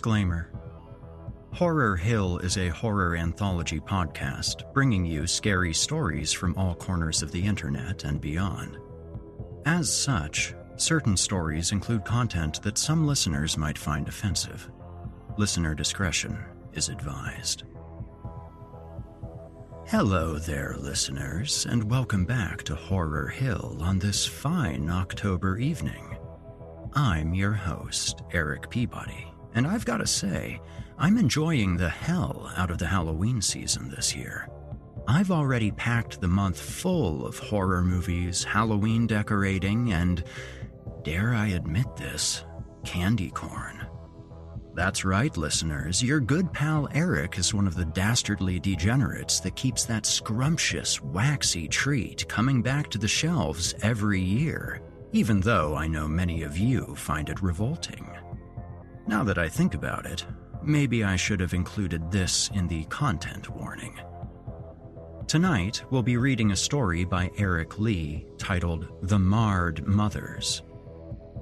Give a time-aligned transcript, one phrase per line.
[0.00, 0.50] Disclaimer
[1.52, 7.32] Horror Hill is a horror anthology podcast bringing you scary stories from all corners of
[7.32, 8.78] the internet and beyond.
[9.66, 14.70] As such, certain stories include content that some listeners might find offensive.
[15.36, 16.38] Listener discretion
[16.72, 17.64] is advised.
[19.86, 26.16] Hello there, listeners, and welcome back to Horror Hill on this fine October evening.
[26.94, 29.29] I'm your host, Erik Peabody.
[29.54, 30.60] And I've got to say,
[30.98, 34.48] I'm enjoying the hell out of the Halloween season this year.
[35.08, 40.22] I've already packed the month full of horror movies, Halloween decorating, and,
[41.02, 42.44] dare I admit this,
[42.84, 43.86] candy corn.
[44.74, 46.02] That's right, listeners.
[46.02, 51.66] Your good pal Erik is one of the dastardly degenerates that keeps that scrumptious, waxy
[51.66, 54.80] treat coming back to the shelves every year,
[55.12, 58.08] even though I know many of you find it revolting.
[59.10, 60.24] Now that I think about it,
[60.62, 63.98] maybe I should have included this in the content warning.
[65.26, 70.62] Tonight, we'll be reading a story by Eric Lee titled The Marred Mothers.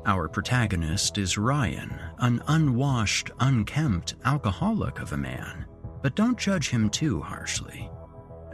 [0.06, 5.66] Our protagonist is Ryan, an unwashed, unkempt alcoholic of a man,
[6.02, 7.90] but don't judge him too harshly.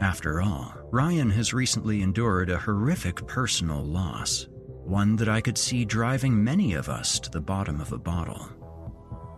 [0.01, 4.47] After all, Ryan has recently endured a horrific personal loss,
[4.83, 8.49] one that I could see driving many of us to the bottom of a bottle.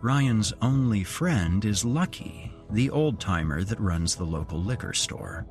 [0.00, 5.44] Ryan's only friend is Lucky, the old timer that runs the local liquor store.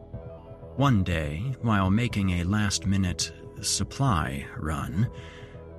[0.78, 5.10] One day, while making a last minute supply run,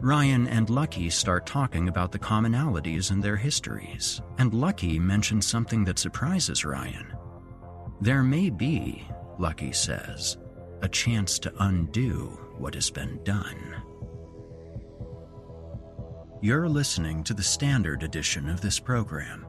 [0.00, 5.82] Ryan and Lucky start talking about the commonalities in their histories, and Lucky mentions something
[5.84, 7.16] that surprises Ryan.
[8.02, 10.36] There may be, Lucky says,
[10.82, 13.77] a chance to undo what has been done.
[16.40, 19.44] You're listening to the standard edition of this program.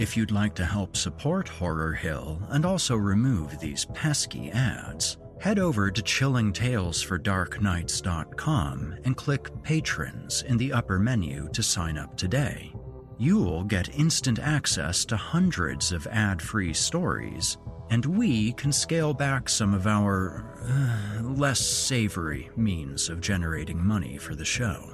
[0.00, 5.60] If you'd like to help support Horror Hill and also remove these pesky ads, head
[5.60, 12.72] over to chillingtalesfordarknights.com and click Patrons in the upper menu to sign up today.
[13.18, 17.56] You'll get instant access to hundreds of ad free stories
[17.90, 24.18] and we can scale back some of our uh, less savory means of generating money
[24.18, 24.91] for the show.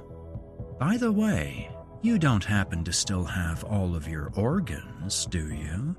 [0.78, 1.70] By the way,
[2.02, 5.96] you don't happen to still have all of your organs, do you?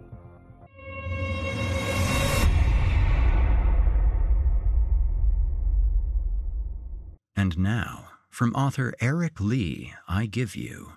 [7.35, 10.93] And now, from author Eric Lee, I give you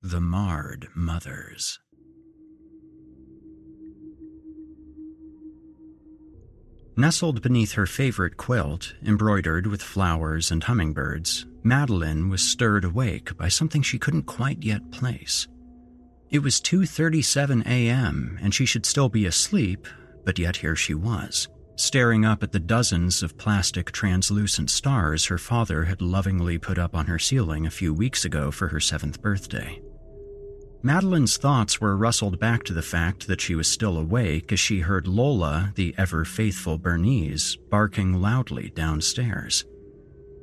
[0.00, 1.78] The Marred Mothers.
[6.98, 13.48] Nestled beneath her favorite quilt, embroidered with flowers and hummingbirds, Madeline was stirred awake by
[13.48, 15.46] something she couldn't quite yet place.
[16.30, 18.38] It was 2:37 a.m.
[18.40, 19.86] and she should still be asleep,
[20.24, 25.38] but yet here she was, staring up at the dozens of plastic translucent stars her
[25.38, 29.20] father had lovingly put up on her ceiling a few weeks ago for her 7th
[29.20, 29.82] birthday.
[30.82, 34.80] Madeline's thoughts were rustled back to the fact that she was still awake as she
[34.80, 39.64] heard Lola, the ever faithful Bernese, barking loudly downstairs.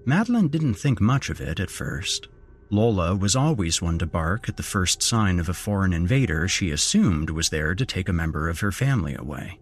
[0.06, 2.28] Madeline didn't think much of it at first.
[2.70, 6.72] Lola was always one to bark at the first sign of a foreign invader she
[6.72, 9.60] assumed was there to take a member of her family away.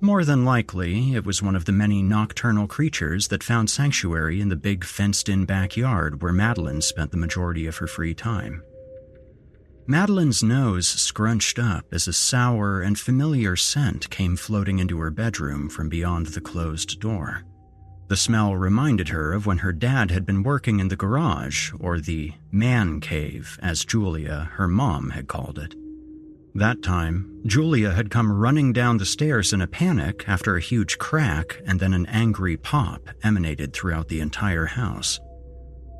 [0.00, 4.48] More than likely, it was one of the many nocturnal creatures that found sanctuary in
[4.48, 8.62] the big fenced in backyard where Madeline spent the majority of her free time.
[9.90, 15.70] Madeline's nose scrunched up as a sour and familiar scent came floating into her bedroom
[15.70, 17.42] from beyond the closed door.
[18.08, 22.00] The smell reminded her of when her dad had been working in the garage, or
[22.00, 25.74] the man cave, as Julia, her mom, had called it.
[26.54, 30.98] That time, Julia had come running down the stairs in a panic after a huge
[30.98, 35.18] crack and then an angry pop emanated throughout the entire house.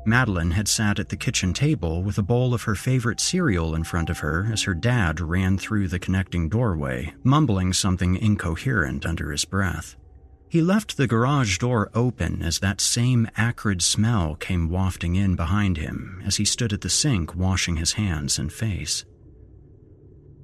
[0.09, 3.83] Madeline had sat at the kitchen table with a bowl of her favorite cereal in
[3.83, 9.31] front of her as her dad ran through the connecting doorway, mumbling something incoherent under
[9.31, 9.95] his breath.
[10.49, 15.77] He left the garage door open as that same acrid smell came wafting in behind
[15.77, 19.05] him as he stood at the sink washing his hands and face.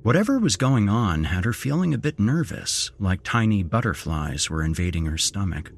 [0.03, 5.07] Whatever was going on had her feeling a bit nervous, like tiny butterflies were invading
[5.07, 5.71] her stomach.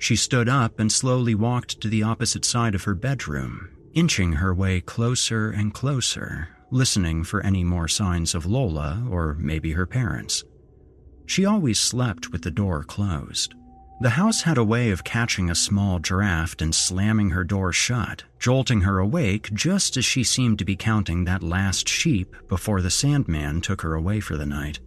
[0.00, 4.54] She stood up and slowly walked to the opposite side of her bedroom, inching her
[4.54, 10.42] way closer and closer, listening for any more signs of Lola or maybe her parents.
[11.26, 13.54] She always slept with the door closed.
[14.00, 18.24] The house had a way of catching a small draft and slamming her door shut,
[18.38, 22.90] jolting her awake just as she seemed to be counting that last sheep before the
[22.90, 24.80] Sandman took her away for the night.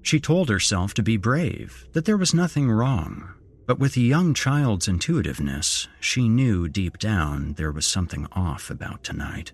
[0.00, 3.34] She told herself to be brave, that there was nothing wrong,
[3.66, 9.04] but with a young child's intuitiveness, she knew deep down there was something off about
[9.04, 9.52] tonight.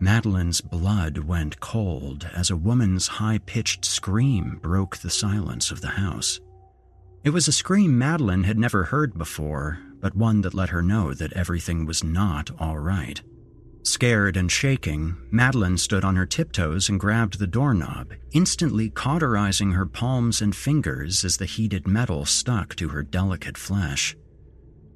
[0.00, 5.88] Madeline's blood went cold as a woman's high pitched scream broke the silence of the
[5.88, 6.40] house.
[7.22, 11.14] It was a scream Madeline had never heard before, but one that let her know
[11.14, 13.22] that everything was not all right.
[13.84, 19.84] Scared and shaking, Madeline stood on her tiptoes and grabbed the doorknob, instantly cauterizing her
[19.84, 24.16] palms and fingers as the heated metal stuck to her delicate flesh.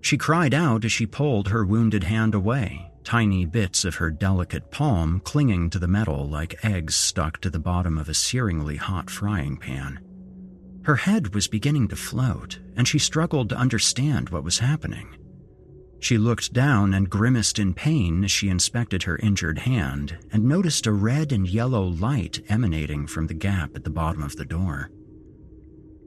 [0.01, 4.71] She cried out as she pulled her wounded hand away, tiny bits of her delicate
[4.71, 9.11] palm clinging to the metal like eggs stuck to the bottom of a searingly hot
[9.11, 10.01] frying pan.
[10.85, 15.18] Her head was beginning to float, and she struggled to understand what was happening.
[16.01, 20.87] She looked down and grimaced in pain as she inspected her injured hand and noticed
[20.87, 24.91] a red and yellow light emanating from the gap at the bottom of the door.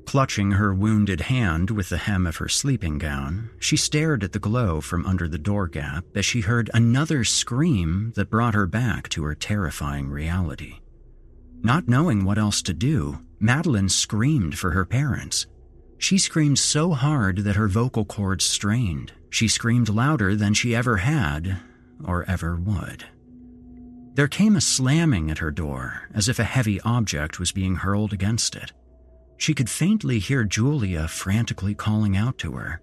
[0.06, 4.40] Clutching her wounded hand with the hem of her sleeping gown, she stared at the
[4.40, 9.08] glow from under the door gap as she heard another scream that brought her back
[9.10, 10.80] to her terrifying reality.
[11.62, 15.46] Not knowing what else to do, Madeline screamed for her parents.
[15.98, 20.98] She screamed so hard that her vocal cords strained, she screamed louder than she ever
[20.98, 21.58] had
[22.06, 23.06] or ever would.
[24.14, 28.12] There came a slamming at her door, as if a heavy object was being hurled
[28.12, 28.74] against it.
[29.38, 32.82] She could faintly hear Julia frantically calling out to her.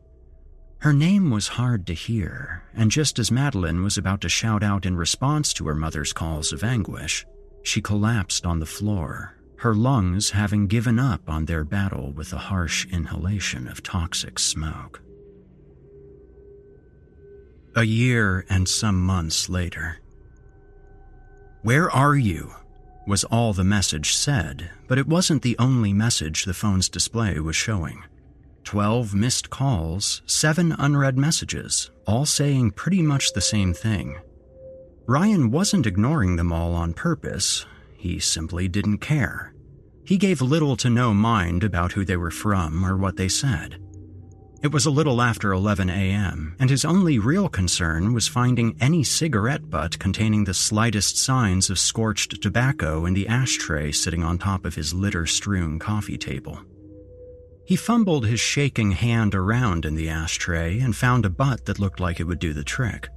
[0.78, 4.86] Her name was hard to hear, and just as Madeline was about to shout out
[4.86, 7.26] in response to her mother's calls of anguish,
[7.62, 12.38] she collapsed on the floor, her lungs having given up on their battle with the
[12.38, 15.02] harsh inhalation of toxic smoke.
[17.78, 20.00] A year and some months later.
[21.62, 22.52] Where are you?
[23.06, 27.54] was all the message said, but it wasn't the only message the phone's display was
[27.54, 28.02] showing.
[28.64, 34.18] Twelve missed calls, seven unread messages, all saying pretty much the same thing.
[35.06, 37.64] Ryan wasn't ignoring them all on purpose,
[37.96, 39.54] he simply didn't care.
[40.04, 43.80] He gave little to no mind about who they were from or what they said.
[44.60, 49.04] It was a little after 11 a.m., and his only real concern was finding any
[49.04, 54.64] cigarette butt containing the slightest signs of scorched tobacco in the ashtray sitting on top
[54.64, 56.60] of his litter strewn coffee table.
[57.66, 62.00] He fumbled his shaking hand around in the ashtray and found a butt that looked
[62.00, 63.08] like it would do the trick.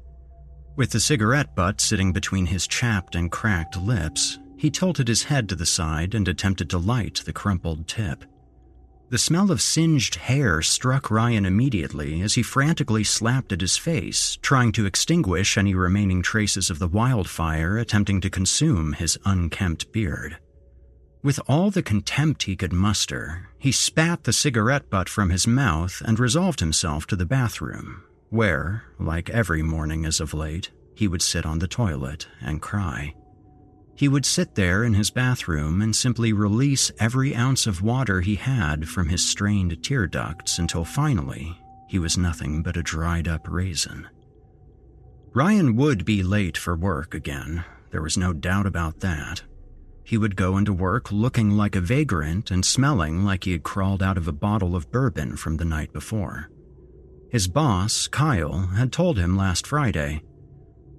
[0.75, 5.49] With the cigarette butt sitting between his chapped and cracked lips, he tilted his head
[5.49, 8.25] to the side and attempted to light the crumpled tip.
[9.11, 14.37] The smell of singed hair struck Ryan immediately as he frantically slapped at his face,
[14.41, 20.37] trying to extinguish any remaining traces of the wildfire attempting to consume his unkempt beard.
[21.21, 26.01] With all the contempt he could muster, he spat the cigarette butt from his mouth
[26.05, 31.21] and resolved himself to the bathroom, where, like every morning as of late, he would
[31.21, 33.13] sit on the toilet and cry.
[33.95, 38.35] He would sit there in his bathroom and simply release every ounce of water he
[38.35, 41.57] had from his strained tear ducts until finally
[41.87, 44.07] he was nothing but a dried up raisin.
[45.33, 49.43] Ryan would be late for work again, there was no doubt about that.
[50.03, 54.01] He would go into work looking like a vagrant and smelling like he had crawled
[54.01, 56.49] out of a bottle of bourbon from the night before.
[57.29, 60.21] His boss, Kyle, had told him last Friday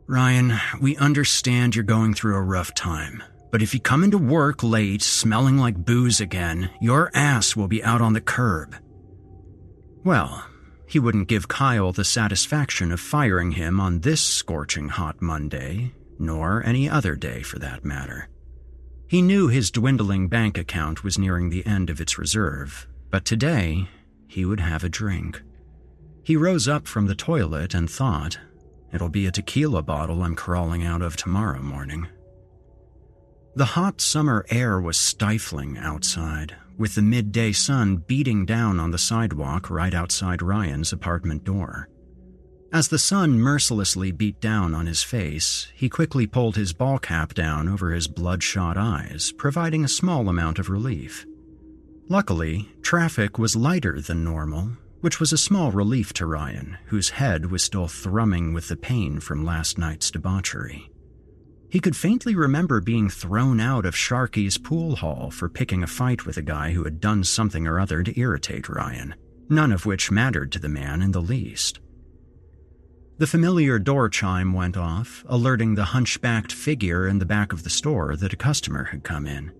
[0.06, 4.62] Ryan, we understand you're going through a rough time, but if you come into work
[4.62, 8.76] late smelling like booze again, your ass will be out on the curb.
[10.04, 10.44] Well,
[10.86, 16.62] he wouldn't give Kyle the satisfaction of firing him on this scorching hot Monday, nor
[16.66, 18.28] any other day for that matter.
[19.06, 23.88] He knew his dwindling bank account was nearing the end of its reserve, but today
[24.26, 25.42] he would have a drink.
[26.24, 28.38] He rose up from the toilet and thought,
[28.92, 32.08] It'll be a tequila bottle I'm crawling out of tomorrow morning.
[33.54, 38.98] The hot summer air was stifling outside, with the midday sun beating down on the
[38.98, 41.88] sidewalk right outside Ryan's apartment door.
[42.72, 47.34] As the sun mercilessly beat down on his face, he quickly pulled his ball cap
[47.34, 51.26] down over his bloodshot eyes, providing a small amount of relief.
[52.08, 54.70] Luckily, traffic was lighter than normal,
[55.02, 59.20] which was a small relief to Ryan, whose head was still thrumming with the pain
[59.20, 60.90] from last night's debauchery.
[61.68, 66.24] He could faintly remember being thrown out of Sharky's pool hall for picking a fight
[66.24, 69.16] with a guy who had done something or other to irritate Ryan,
[69.48, 71.80] none of which mattered to the man in the least.
[73.18, 77.70] The familiar door chime went off, alerting the hunchbacked figure in the back of the
[77.70, 79.52] store that a customer had come in.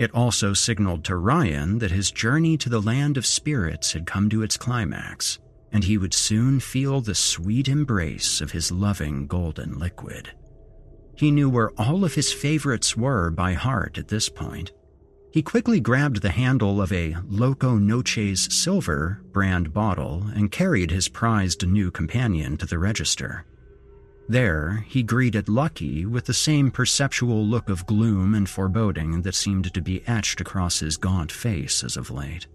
[0.00, 4.30] It also signaled to Ryan that his journey to the land of spirits had come
[4.30, 5.38] to its climax,
[5.70, 10.30] and he would soon feel the sweet embrace of his loving golden liquid.
[11.16, 14.72] He knew where all of his favorites were by heart at this point.
[15.32, 21.10] He quickly grabbed the handle of a Loco Noches Silver brand bottle and carried his
[21.10, 23.44] prized new companion to the register.
[24.30, 29.74] There, he greeted Lucky with the same perceptual look of gloom and foreboding that seemed
[29.74, 32.46] to be etched across his gaunt face as of late.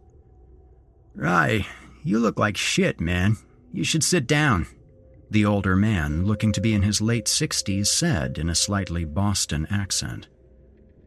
[1.14, 1.68] Rye,
[2.02, 3.36] you look like shit, man.
[3.74, 4.68] You should sit down,
[5.30, 9.68] the older man, looking to be in his late sixties, said in a slightly Boston
[9.70, 10.30] accent.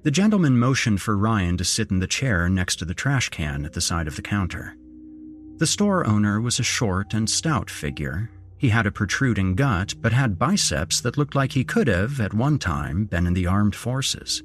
[0.02, 3.64] The gentleman motioned for Ryan to sit in the chair next to the trash can
[3.64, 4.76] at the side of the counter.
[5.56, 8.28] The store owner was a short and stout figure,
[8.58, 12.34] he had a protruding gut, but had biceps that looked like he could have, at
[12.34, 14.42] one time, been in the armed forces.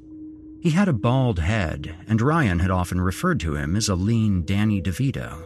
[0.60, 4.44] He had a bald head, and Ryan had often referred to him as a lean
[4.44, 5.44] Danny DeVito.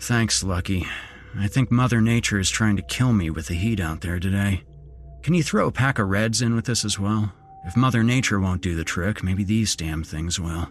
[0.00, 0.86] Thanks, Lucky.
[1.38, 4.62] I think Mother Nature is trying to kill me with the heat out there today.
[5.22, 7.32] Can you throw a pack of Reds in with this as well?
[7.64, 10.68] If Mother Nature won't do the trick, maybe these damn things will.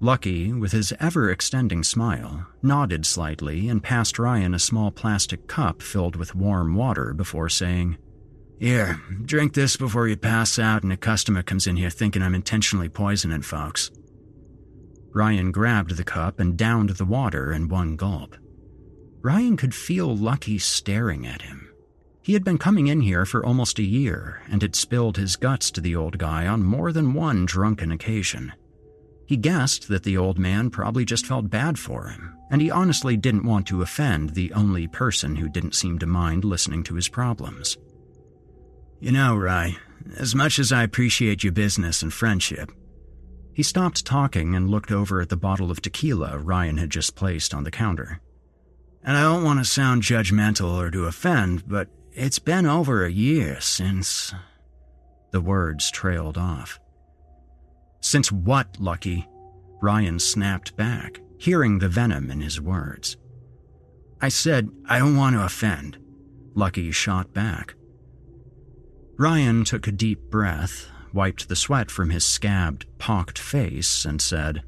[0.00, 5.80] Lucky, with his ever extending smile, nodded slightly and passed Ryan a small plastic cup
[5.80, 7.96] filled with warm water before saying,
[8.60, 12.34] Here, drink this before you pass out and a customer comes in here thinking I'm
[12.34, 13.90] intentionally poisoning folks.
[15.14, 18.36] Ryan grabbed the cup and downed the water in one gulp.
[19.22, 21.72] Ryan could feel Lucky staring at him.
[22.20, 25.70] He had been coming in here for almost a year and had spilled his guts
[25.70, 28.52] to the old guy on more than one drunken occasion.
[29.26, 33.16] He guessed that the old man probably just felt bad for him, and he honestly
[33.16, 37.08] didn't want to offend the only person who didn't seem to mind listening to his
[37.08, 37.76] problems.
[39.00, 39.76] You know, Rye,
[40.16, 42.70] as much as I appreciate your business and friendship,
[43.52, 47.52] he stopped talking and looked over at the bottle of tequila Ryan had just placed
[47.52, 48.20] on the counter.
[49.02, 53.10] And I don't want to sound judgmental or to offend, but it's been over a
[53.10, 54.34] year since.
[55.30, 56.78] The words trailed off.
[58.06, 59.26] Since what, Lucky?
[59.82, 63.16] Ryan snapped back, hearing the venom in his words.
[64.20, 65.98] I said, I don't want to offend.
[66.54, 67.74] Lucky shot back.
[69.18, 74.62] Ryan took a deep breath, wiped the sweat from his scabbed, pocked face, and said,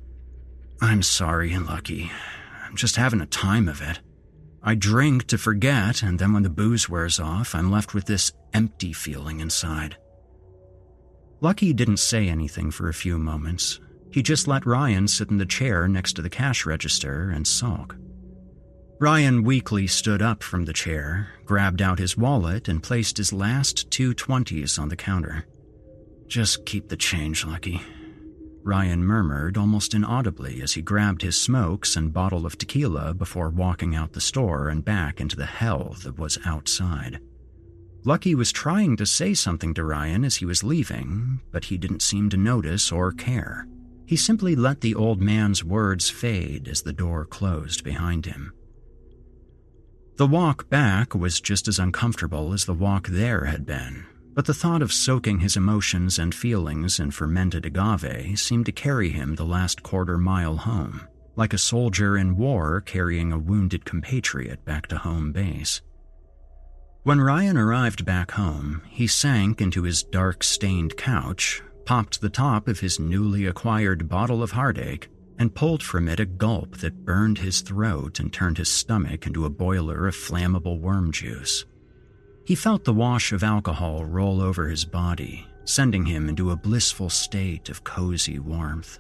[0.81, 2.11] I'm sorry, Lucky.
[2.67, 4.01] I'm just having a time of it.
[4.65, 8.33] I drink to forget, and then when the booze wears off, I'm left with this
[8.53, 9.97] empty feeling inside.
[11.41, 13.79] Lucky didn't say anything for a few moments.
[14.11, 17.97] He just let Ryan sit in the chair next to the cash register and sulk.
[18.99, 23.89] Ryan weakly stood up from the chair, grabbed out his wallet, and placed his last
[23.93, 25.47] two twenties on the counter.
[26.27, 27.81] Just keep the change, Lucky.
[28.65, 33.95] Ryan murmured almost inaudibly as he grabbed his smokes and bottle of tequila before walking
[33.95, 37.21] out the store and back into the hell that was outside.
[38.05, 42.03] Lucky was trying to say something to Ryan as he was leaving, but he didn't
[42.03, 43.67] seem to notice or care.
[44.07, 48.53] He simply let the old man's words fade as the door closed behind him.
[50.17, 54.55] The walk back was just as uncomfortable as the walk there had been, but the
[54.55, 59.45] thought of soaking his emotions and feelings in fermented agave seemed to carry him the
[59.45, 61.03] last quarter mile home,
[61.37, 65.83] like a soldier in war carrying a wounded compatriot back to home base.
[67.09, 72.69] When Ryan arrived back home, he sank into his dark stained couch, popped the top
[72.69, 77.39] of his newly acquired bottle of heartache, and pulled from it a gulp that burned
[77.39, 81.65] his throat and turned his stomach into a boiler of flammable worm juice.
[82.45, 87.09] He felt the wash of alcohol roll over his body, sending him into a blissful
[87.09, 88.99] state of cozy warmth.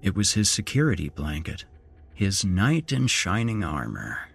[0.00, 1.66] It was his security blanket,
[2.14, 4.27] his knight in shining armor,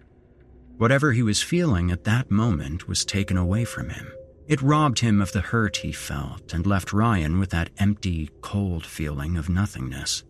[0.76, 4.12] Whatever he was feeling at that moment was taken away from him.
[4.46, 8.84] It robbed him of the hurt he felt and left Ryan with that empty, cold
[8.84, 10.24] feeling of nothingness.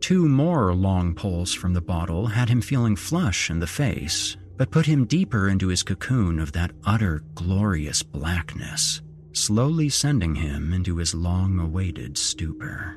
[0.00, 4.70] Two more long pulls from the bottle had him feeling flush in the face, but
[4.70, 9.02] put him deeper into his cocoon of that utter, glorious blackness,
[9.32, 12.96] slowly sending him into his long awaited stupor.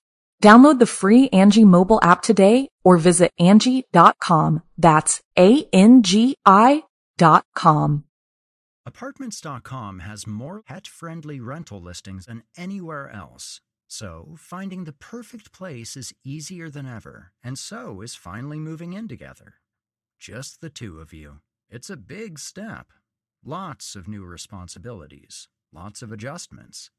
[0.41, 4.63] Download the free Angi mobile app today or visit Angi.com.
[4.75, 6.83] That's A-N-G-I
[7.17, 8.05] dot com.
[8.83, 13.61] Apartments.com has more pet-friendly rental listings than anywhere else.
[13.87, 19.07] So, finding the perfect place is easier than ever, and so is finally moving in
[19.07, 19.55] together.
[20.17, 21.41] Just the two of you.
[21.69, 22.87] It's a big step.
[23.45, 26.89] Lots of new responsibilities, lots of adjustments.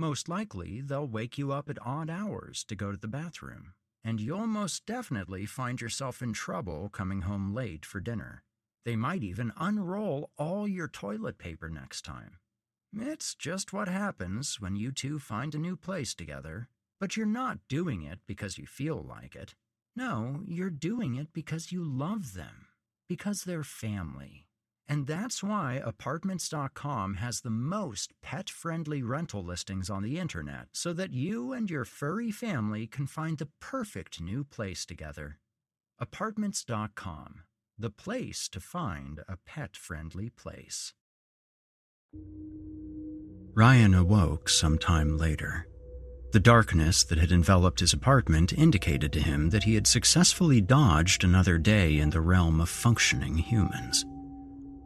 [0.00, 4.18] Most likely, they'll wake you up at odd hours to go to the bathroom, and
[4.18, 8.42] you'll most definitely find yourself in trouble coming home late for dinner.
[8.86, 12.38] They might even unroll all your toilet paper next time.
[12.96, 16.70] It's just what happens when you two find a new place together.
[16.98, 19.54] But you're not doing it because you feel like it.
[19.94, 22.68] No, you're doing it because you love them,
[23.06, 24.46] because they're family.
[24.90, 30.92] And that's why Apartments.com has the most pet friendly rental listings on the internet so
[30.94, 35.38] that you and your furry family can find the perfect new place together.
[36.00, 37.42] Apartments.com,
[37.78, 40.92] the place to find a pet friendly place.
[43.54, 45.68] Ryan awoke some time later.
[46.32, 51.22] The darkness that had enveloped his apartment indicated to him that he had successfully dodged
[51.22, 54.04] another day in the realm of functioning humans.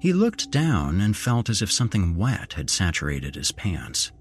[0.04, 4.12] He looked down and felt as if something wet had saturated his pants.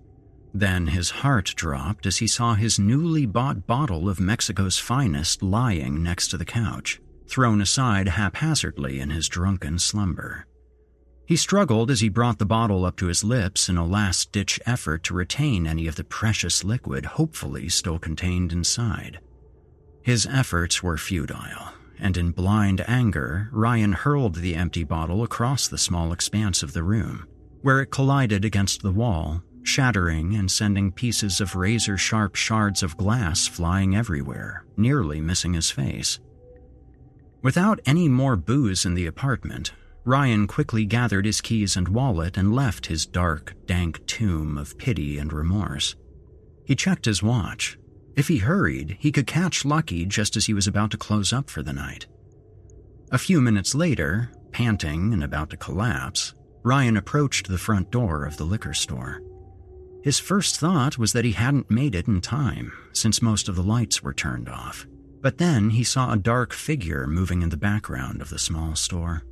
[0.53, 6.01] Then his heart dropped as he saw his newly bought bottle of Mexico's finest lying
[6.01, 10.45] next to the couch, thrown aside haphazardly in his drunken slumber.
[11.25, 14.61] He struggled as he brought the bottle up to his lips in a last ditch
[14.65, 19.19] effort to retain any of the precious liquid hopefully still contained inside.
[20.01, 25.77] His efforts were futile, and in blind anger, Ryan hurled the empty bottle across the
[25.77, 27.25] small expanse of the room,
[27.61, 32.97] where it collided against the wall, shattering and sending pieces of razor sharp shards of
[32.97, 36.19] glass flying everywhere, nearly missing his face.
[37.41, 39.71] Without any more booze in the apartment,
[40.03, 45.17] Ryan quickly gathered his keys and wallet and left his dark, dank tomb of pity
[45.17, 45.95] and remorse.
[46.65, 47.77] He checked his watch.
[48.15, 51.49] If he hurried, he could catch Lucky just as he was about to close up
[51.49, 52.05] for the night.
[53.11, 58.37] A few minutes later, panting and about to collapse, Ryan approached the front door of
[58.37, 59.21] the liquor store.
[60.03, 63.63] His first thought was that he hadn't made it in time, since most of the
[63.63, 64.85] lights were turned off.
[65.21, 69.23] But then he saw a dark figure moving in the background of the small store.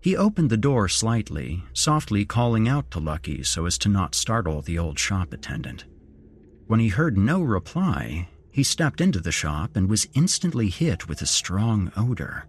[0.00, 4.62] He opened the door slightly, softly calling out to Lucky so as to not startle
[4.62, 5.84] the old shop attendant.
[6.70, 11.20] When he heard no reply, he stepped into the shop and was instantly hit with
[11.20, 12.44] a strong odor.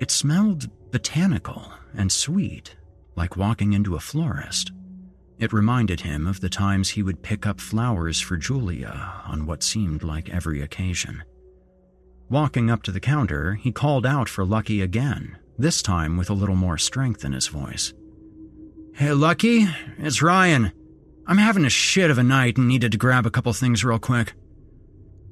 [0.00, 2.74] It smelled botanical and sweet,
[3.14, 4.72] like walking into a florist.
[5.38, 9.62] It reminded him of the times he would pick up flowers for Julia on what
[9.62, 11.22] seemed like every occasion.
[12.28, 16.34] Walking up to the counter, he called out for Lucky again, this time with a
[16.34, 17.94] little more strength in his voice.
[18.96, 20.72] Hey, Lucky, it's Ryan.
[21.26, 23.98] I'm having a shit of a night and needed to grab a couple things real
[23.98, 24.34] quick.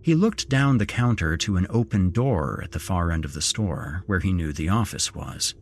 [0.00, 3.42] He looked down the counter to an open door at the far end of the
[3.42, 5.54] store, where he knew the office was.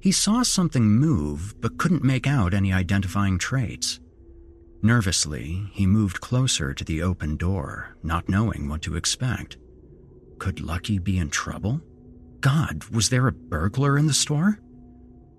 [0.00, 3.98] He saw something move, but couldn't make out any identifying traits.
[4.80, 9.58] Nervously, he moved closer to the open door, not knowing what to expect.
[10.38, 11.80] Could Lucky be in trouble?
[12.40, 14.60] God, was there a burglar in the store?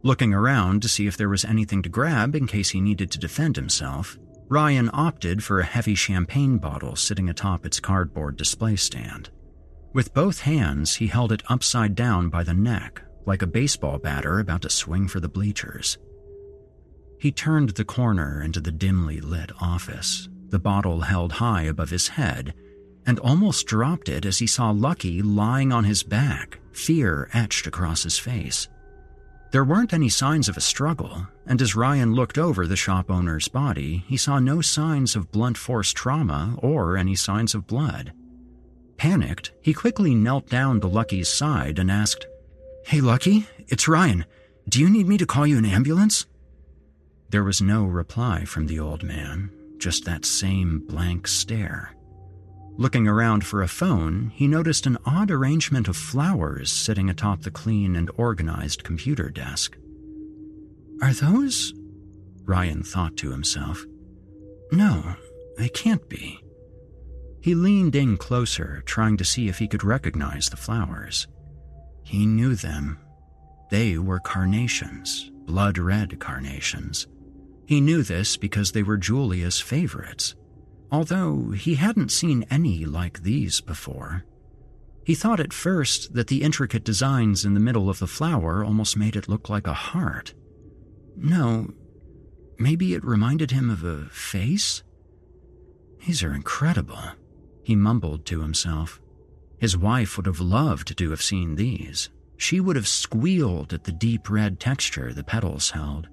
[0.01, 3.19] Looking around to see if there was anything to grab in case he needed to
[3.19, 9.29] defend himself, Ryan opted for a heavy champagne bottle sitting atop its cardboard display stand.
[9.93, 14.39] With both hands, he held it upside down by the neck, like a baseball batter
[14.39, 15.97] about to swing for the bleachers.
[17.19, 22.07] He turned the corner into the dimly lit office, the bottle held high above his
[22.07, 22.53] head,
[23.05, 28.03] and almost dropped it as he saw Lucky lying on his back, fear etched across
[28.03, 28.69] his face.
[29.51, 33.47] There weren't any signs of a struggle, and as Ryan looked over the shop owner's
[33.47, 38.13] body, he saw no signs of blunt force trauma or any signs of blood.
[38.97, 42.27] Panicked, he quickly knelt down to Lucky's side and asked,
[42.85, 44.25] Hey, Lucky, it's Ryan.
[44.67, 46.27] Do you need me to call you an ambulance?
[47.29, 51.95] There was no reply from the old man, just that same blank stare.
[52.79, 57.51] Looking around for a phone, he noticed an odd arrangement of flowers sitting atop the
[57.51, 59.77] clean and organized computer desk.
[61.01, 61.73] Are those?
[62.45, 63.85] Ryan thought to himself.
[64.71, 65.17] No,
[65.57, 66.39] they can't be.
[67.41, 71.27] He leaned in closer, trying to see if he could recognize the flowers.
[72.03, 72.97] He knew them.
[73.71, 77.07] They were carnations, blood red carnations.
[77.65, 80.33] He knew this because they were Julia's favorites,
[80.91, 84.25] although he hadn't seen any like these before.
[85.03, 88.97] He thought at first that the intricate designs in the middle of the flower almost
[88.97, 90.33] made it look like a heart.
[91.15, 91.73] No,
[92.57, 94.83] maybe it reminded him of a face?
[96.05, 96.99] These are incredible,
[97.63, 99.01] he mumbled to himself.
[99.59, 102.09] His wife would have loved to have seen these.
[102.37, 106.07] She would have squealed at the deep red texture the petals held.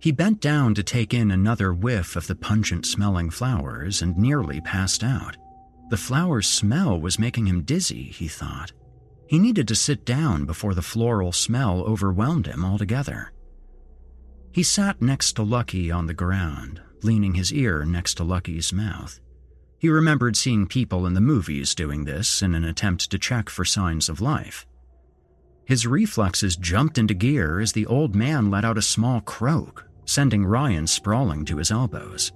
[0.00, 4.60] He bent down to take in another whiff of the pungent smelling flowers and nearly
[4.60, 5.36] passed out.
[5.90, 8.72] The flower's smell was making him dizzy, he thought.
[9.26, 13.32] He needed to sit down before the floral smell overwhelmed him altogether.
[14.52, 19.18] He sat next to Lucky on the ground, leaning his ear next to Lucky's mouth.
[19.78, 23.64] He remembered seeing people in the movies doing this in an attempt to check for
[23.64, 24.66] signs of life.
[25.64, 30.44] His reflexes jumped into gear as the old man let out a small croak, sending
[30.44, 32.32] Ryan sprawling to his elbows.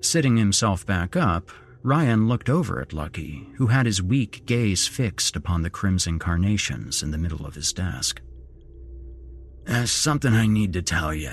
[0.00, 1.50] Sitting himself back up,
[1.82, 7.02] Ryan looked over at Lucky, who had his weak gaze fixed upon the crimson carnations
[7.02, 8.22] in the middle of his desk.
[9.64, 11.32] There's something I need to tell you,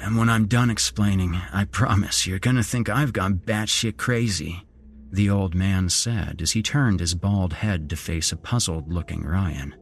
[0.00, 4.66] and when I'm done explaining, I promise you're gonna think I've gone batshit crazy
[5.12, 9.24] the old man said as he turned his bald head to face a puzzled looking
[9.24, 9.74] Ryan.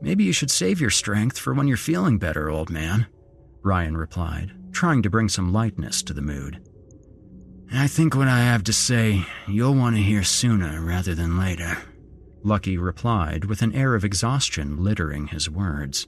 [0.00, 3.06] Maybe you should save your strength for when you're feeling better, old man,
[3.66, 6.62] Ryan replied, trying to bring some lightness to the mood.
[7.72, 11.76] I think what I have to say you'll want to hear sooner rather than later,
[12.44, 16.06] Lucky replied with an air of exhaustion littering his words.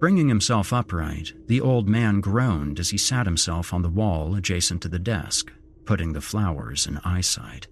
[0.00, 4.82] Bringing himself upright, the old man groaned as he sat himself on the wall adjacent
[4.82, 5.50] to the desk,
[5.86, 7.68] putting the flowers in eyesight.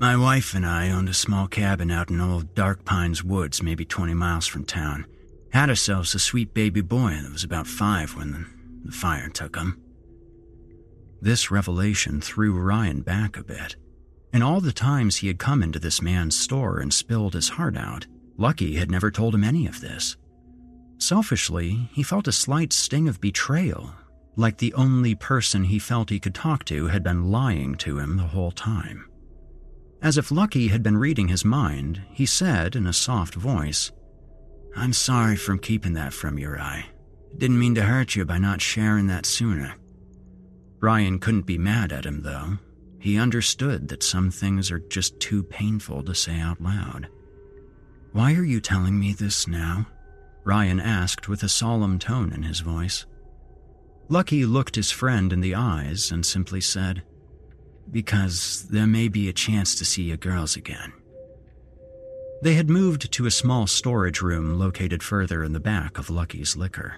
[0.00, 3.84] My wife and I owned a small cabin out in old Dark Pines Woods, maybe
[3.84, 5.04] 20 miles from town.
[5.54, 8.48] Had ourselves a sweet baby boy that was about five when
[8.84, 9.80] the, fire took him.
[11.22, 13.76] This revelation threw Ryan back a bit.
[14.32, 17.76] In all the times he had come into this man's store and spilled his heart
[17.76, 18.04] out,
[18.36, 20.16] Lucky had never told him any of this.
[20.98, 23.94] Selfishly, he felt a slight sting of betrayal,
[24.34, 28.16] like the only person he felt he could talk to had been lying to him
[28.16, 29.08] the whole time.
[30.02, 33.92] As if Lucky had been reading his mind, he said in a soft voice,
[34.76, 36.86] I'm sorry for keeping that from you Rye.
[37.36, 39.74] Didn't mean to hurt you by not sharing that sooner.
[40.80, 42.58] Ryan couldn't be mad at him, though.
[42.98, 47.08] He understood that some things are just too painful to say out loud.
[48.12, 49.86] Why are you telling me this now?
[50.44, 53.06] Ryan asked with a solemn tone in his voice.
[54.08, 57.02] Lucky looked his friend in the eyes and simply said,
[57.90, 60.92] Because there may be a chance to see your girls again.
[62.44, 66.58] They had moved to a small storage room located further in the back of Lucky's
[66.58, 66.96] liquor.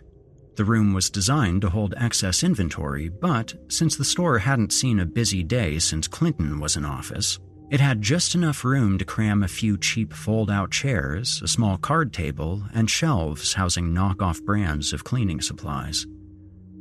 [0.56, 5.06] The room was designed to hold excess inventory, but since the store hadn't seen a
[5.06, 7.38] busy day since Clinton was in office,
[7.70, 11.78] it had just enough room to cram a few cheap fold out chairs, a small
[11.78, 16.08] card table, and shelves housing knockoff brands of cleaning supplies.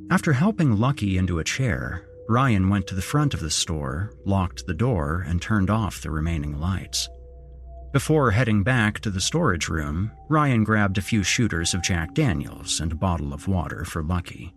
[0.10, 4.66] After helping Lucky into a chair, Ryan went to the front of the store, locked
[4.66, 7.08] the door, and turned off the remaining lights.
[7.96, 12.82] Before heading back to the storage room, Ryan grabbed a few shooters of Jack Daniels
[12.82, 14.54] and a bottle of water for Lucky.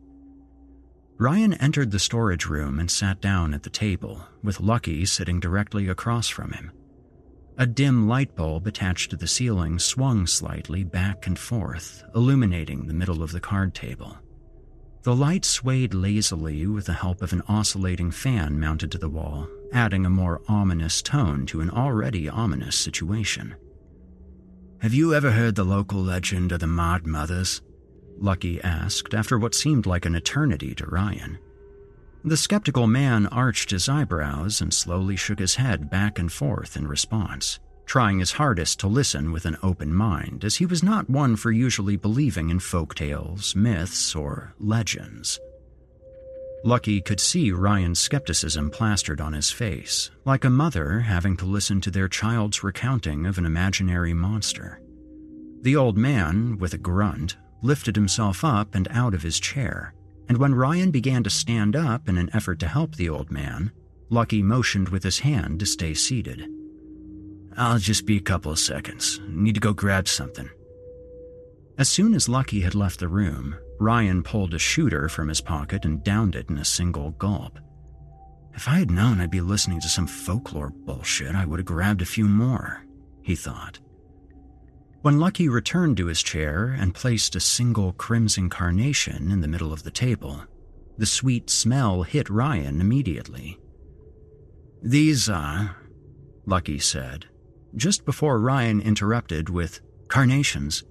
[1.18, 5.87] Ryan entered the storage room and sat down at the table, with Lucky sitting directly
[5.87, 6.72] across from him.
[7.57, 12.92] A dim light bulb attached to the ceiling swung slightly back and forth, illuminating the
[12.92, 14.18] middle of the card table.
[15.09, 19.49] The light swayed lazily with the help of an oscillating fan mounted to the wall,
[19.73, 23.55] adding a more ominous tone to an already ominous situation.
[24.83, 27.62] Have you ever heard the local legend of the Mod Mothers?
[28.18, 31.38] Lucky asked after what seemed like an eternity to Ryan.
[32.23, 36.87] The skeptical man arched his eyebrows and slowly shook his head back and forth in
[36.87, 41.35] response trying his hardest to listen with an open mind, as he was not one
[41.35, 45.40] for usually believing in folk tales, myths, or legends.
[46.64, 51.81] Lucky could see Ryan's skepticism plastered on his face, like a mother having to listen
[51.81, 54.83] to their child's recounting of an imaginary monster.
[55.62, 59.94] The old man, with a grunt, lifted himself up and out of his chair,
[60.29, 63.72] and when Ryan began to stand up in an effort to help the old man,
[64.11, 66.51] Lucky motioned with his hand to stay seated.
[67.59, 69.21] I'll just be a couple of seconds.
[69.27, 70.49] Need to go grab something.
[71.77, 75.85] As soon as Lucky had left the room, Ryan pulled a shooter from his pocket
[75.85, 77.59] and downed it in a single gulp.
[78.55, 82.01] If I had known I'd be listening to some folklore bullshit, I would have grabbed
[82.01, 82.85] a few more,
[83.23, 83.81] he thought.
[85.03, 89.73] When Lucky returned to his chair and placed a single crimson carnation in the middle
[89.73, 90.44] of the table,
[90.97, 93.59] the sweet smell hit Ryan immediately.
[94.81, 95.77] These are,
[96.47, 97.27] Lucky said,
[97.76, 100.85] just before Ryan interrupted with, Carnations.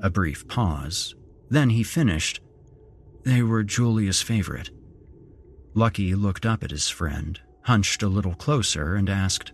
[0.00, 1.14] A brief pause.
[1.48, 2.40] Then he finished,
[3.24, 4.70] They were Julia's favorite.
[5.74, 9.52] Lucky looked up at his friend, hunched a little closer, and asked,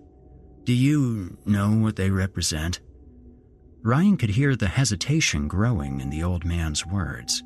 [0.65, 2.81] Do you know what they represent?
[3.83, 7.43] Ryan could hear the hesitation growing in the old man's words.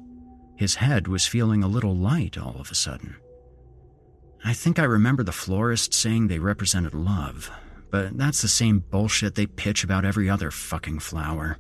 [0.57, 3.17] His head was feeling a little light all of a sudden.
[4.45, 7.51] I think I remember the florist saying they represented love,
[7.97, 11.57] but that's the same bullshit they pitch about every other fucking flower.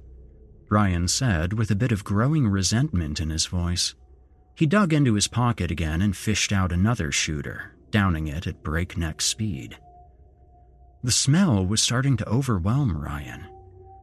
[0.68, 3.94] Ryan said with a bit of growing resentment in his voice.
[4.54, 9.22] He dug into his pocket again and fished out another shooter, downing it at breakneck
[9.22, 9.78] speed.
[11.02, 13.46] The smell was starting to overwhelm Ryan.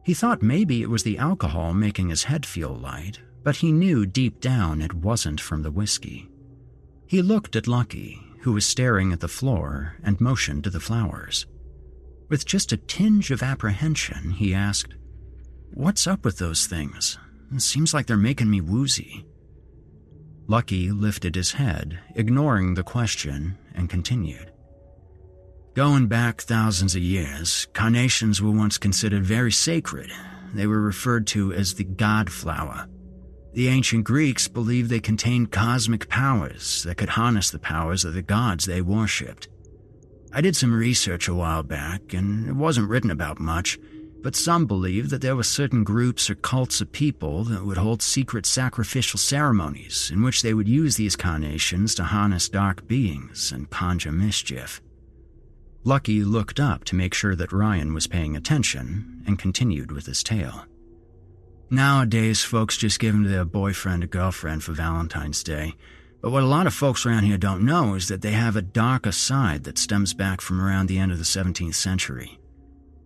[0.02, 4.06] He thought maybe it was the alcohol making his head feel light, but he knew
[4.06, 6.28] deep down it wasn't from the whiskey.
[7.06, 11.46] He looked at Lucky, who was staring at the floor, and motioned to the flowers.
[12.28, 14.94] With just a tinge of apprehension, he asked,
[15.72, 17.18] What's up with those things?
[17.52, 19.26] It seems like they're making me woozy.
[20.46, 24.52] Lucky lifted his head, ignoring the question, and continued.
[25.74, 30.10] Going back thousands of years, carnations were once considered very sacred.
[30.54, 32.88] They were referred to as the god flower.
[33.54, 38.22] The ancient Greeks believed they contained cosmic powers that could harness the powers of the
[38.22, 39.48] gods they worshipped.
[40.36, 43.78] I did some research a while back, and it wasn't written about much,
[44.20, 48.02] but some believe that there were certain groups or cults of people that would hold
[48.02, 53.70] secret sacrificial ceremonies in which they would use these carnations to harness dark beings and
[53.70, 54.82] conjure mischief.
[55.84, 60.24] Lucky looked up to make sure that Ryan was paying attention and continued with his
[60.24, 60.64] tale.
[61.70, 65.76] Nowadays, folks just give them to their boyfriend or girlfriend for Valentine's Day.
[66.24, 68.62] But what a lot of folks around here don't know is that they have a
[68.62, 72.38] darker side that stems back from around the end of the 17th century.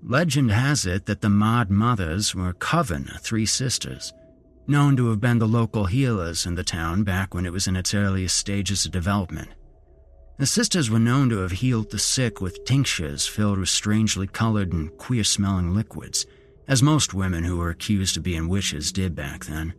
[0.05, 4.13] Legend has it that the Maud mothers were coven three sisters,
[4.69, 7.75] known to have been the local healers in the town back when it was in
[7.75, 9.49] its earliest stages of development.
[10.39, 14.73] The sisters were known to have healed the sick with tinctures filled with strangely colored
[14.73, 16.25] and queer smelling liquids,
[16.69, 19.75] as most women who were accused of being witches did back then.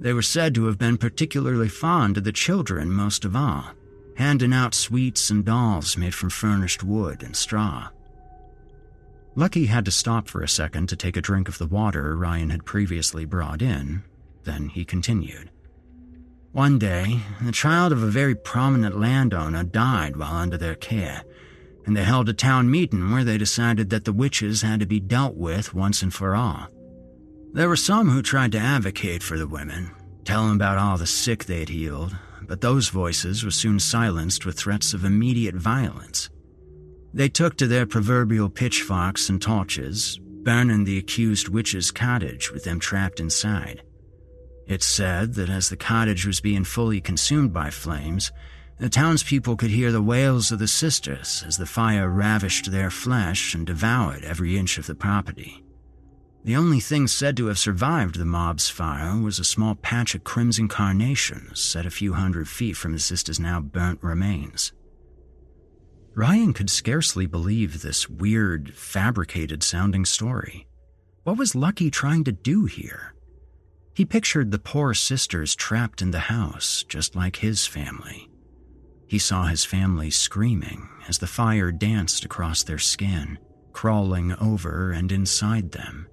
[0.00, 3.64] They were said to have been particularly fond of the children most of all,
[4.16, 7.88] handing out sweets and dolls made from furnished wood and straw.
[9.34, 12.50] Lucky had to stop for a second to take a drink of the water Ryan
[12.50, 14.02] had previously brought in,
[14.44, 15.50] then he continued.
[16.52, 21.22] One day, the child of a very prominent landowner died while under their care,
[21.86, 25.00] and they held a town meeting where they decided that the witches had to be
[25.00, 26.68] dealt with once and for all.
[27.52, 29.90] There were some who tried to advocate for the women,
[30.24, 34.58] tell them about all the sick they'd healed, but those voices were soon silenced with
[34.58, 36.30] threats of immediate violence.
[37.14, 42.78] They took to their proverbial pitchforks and torches, burning the accused witch's cottage with them
[42.78, 43.82] trapped inside.
[44.66, 48.30] It's said that as the cottage was being fully consumed by flames,
[48.78, 53.54] the townspeople could hear the wails of the sisters as the fire ravished their flesh
[53.54, 55.64] and devoured every inch of the property.
[56.44, 60.24] The only thing said to have survived the mob's fire was a small patch of
[60.24, 64.72] crimson carnations set a few hundred feet from the sisters' now burnt remains.
[66.14, 70.66] Ryan could scarcely believe this weird, fabricated sounding story.
[71.22, 73.14] What was Lucky trying to do here?
[73.94, 78.30] He pictured the poor sisters trapped in the house, just like his family.
[79.06, 83.38] He saw his family screaming as the fire danced across their skin,
[83.72, 86.08] crawling over and inside them.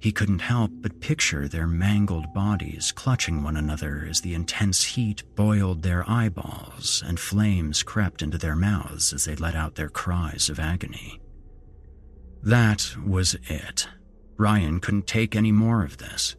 [0.00, 5.24] He couldn't help but picture their mangled bodies clutching one another as the intense heat
[5.34, 10.48] boiled their eyeballs and flames crept into their mouths as they let out their cries
[10.48, 11.20] of agony.
[12.42, 13.88] That was it.
[14.36, 16.36] Ryan couldn't take any more of this.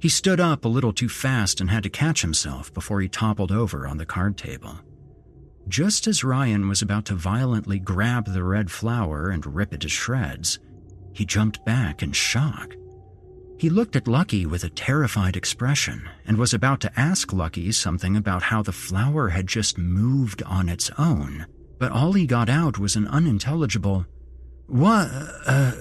[0.00, 3.52] He stood up a little too fast and had to catch himself before he toppled
[3.52, 4.80] over on the card table.
[5.68, 9.88] Just as Ryan was about to violently grab the red flower and rip it to
[9.88, 10.58] shreds,
[11.12, 12.74] he jumped back in shock.
[13.60, 18.16] He looked at Lucky with a terrified expression and was about to ask Lucky something
[18.16, 21.44] about how the flower had just moved on its own,
[21.78, 24.06] but all he got out was an unintelligible,
[24.66, 25.10] What?
[25.46, 25.72] Uh,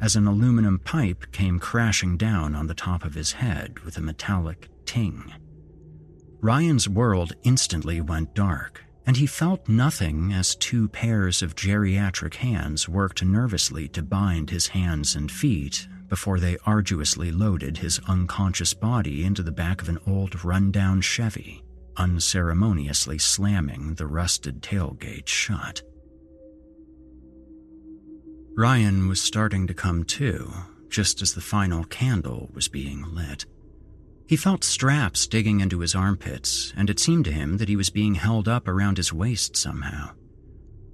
[0.00, 4.00] as an aluminum pipe came crashing down on the top of his head with a
[4.00, 5.32] metallic ting.
[6.40, 12.88] Ryan's world instantly went dark, and he felt nothing as two pairs of geriatric hands
[12.88, 19.24] worked nervously to bind his hands and feet before they arduously loaded his unconscious body
[19.24, 21.62] into the back of an old rundown Chevy,
[21.96, 25.82] unceremoniously slamming the rusted tailgate shut.
[28.56, 30.52] Ryan was starting to come to,
[30.88, 33.46] just as the final candle was being lit.
[34.26, 37.90] He felt straps digging into his armpits, and it seemed to him that he was
[37.90, 40.10] being held up around his waist somehow.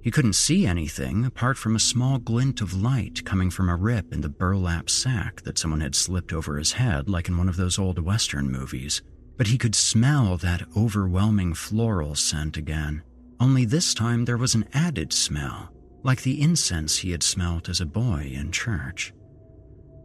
[0.01, 4.11] He couldn't see anything apart from a small glint of light coming from a rip
[4.11, 7.57] in the burlap sack that someone had slipped over his head, like in one of
[7.57, 9.01] those old Western movies.
[9.37, 13.03] But he could smell that overwhelming floral scent again,
[13.39, 15.71] only this time there was an added smell
[16.03, 19.13] like the incense he had smelt as a boy in church.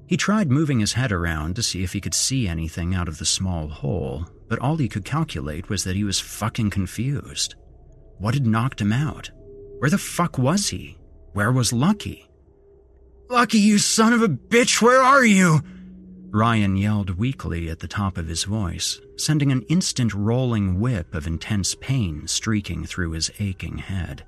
[0.06, 3.18] He tried moving his head around to see if he could see anything out of
[3.18, 7.56] the small hole, but all he could calculate was that he was fucking confused.
[8.18, 9.30] What had knocked him out?
[9.78, 10.98] Where the fuck was he?
[11.32, 12.28] Where was Lucky?
[13.28, 15.60] Lucky, you son of a bitch, where are you?
[16.30, 21.26] Ryan yelled weakly at the top of his voice, sending an instant rolling whip of
[21.26, 24.24] intense pain streaking through his aching head.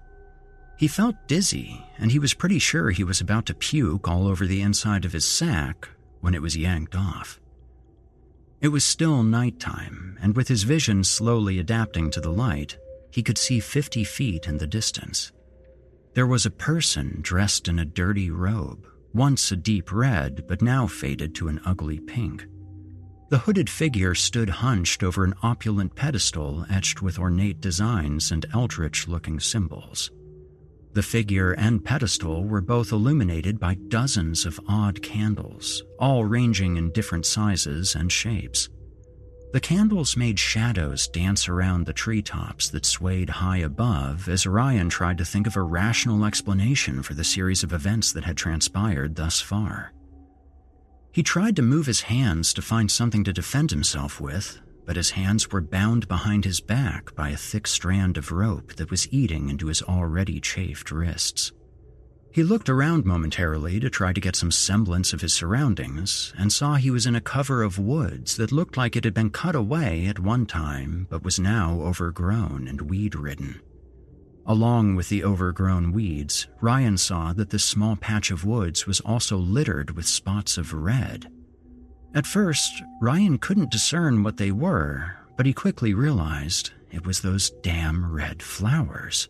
[0.77, 4.47] He felt dizzy, and he was pretty sure he was about to puke all over
[4.47, 5.89] the inside of his sack
[6.21, 7.41] when it was yanked off.
[8.61, 12.77] It was still nighttime, and with his vision slowly adapting to the light,
[13.11, 15.33] he could see 50 feet in the distance.
[16.19, 20.89] There was a person dressed in a dirty robe, once a deep red, but now
[20.89, 22.45] faded to an ugly pink.
[23.29, 29.07] The hooded figure stood hunched over an opulent pedestal etched with ornate designs and eldritch
[29.07, 30.11] looking symbols.
[30.93, 36.91] The figure and pedestal were both illuminated by dozens of odd candles, all ranging in
[36.91, 38.69] different sizes and shapes.
[39.51, 45.17] The candles made shadows dance around the treetops that swayed high above as Ryan tried
[45.19, 49.41] to think of a rational explanation for the series of events that had transpired thus
[49.41, 49.95] far.
[51.13, 55.11] He tried to move his hands to find something to defend himself with, but his
[55.11, 59.49] hands were bound behind his back by a thick strand of rope that was eating
[59.49, 61.53] into his already chafed wrists.
[62.31, 66.75] He looked around momentarily to try to get some semblance of his surroundings and saw
[66.75, 70.07] he was in a cover of woods that looked like it had been cut away
[70.07, 73.61] at one time but was now overgrown and weed ridden.
[74.47, 79.37] Along with the overgrown weeds, Ryan saw that this small patch of woods was also
[79.37, 81.31] littered with spots of red.
[82.15, 87.51] At first, Ryan couldn't discern what they were, but he quickly realized it was those
[87.63, 89.29] damn red flowers.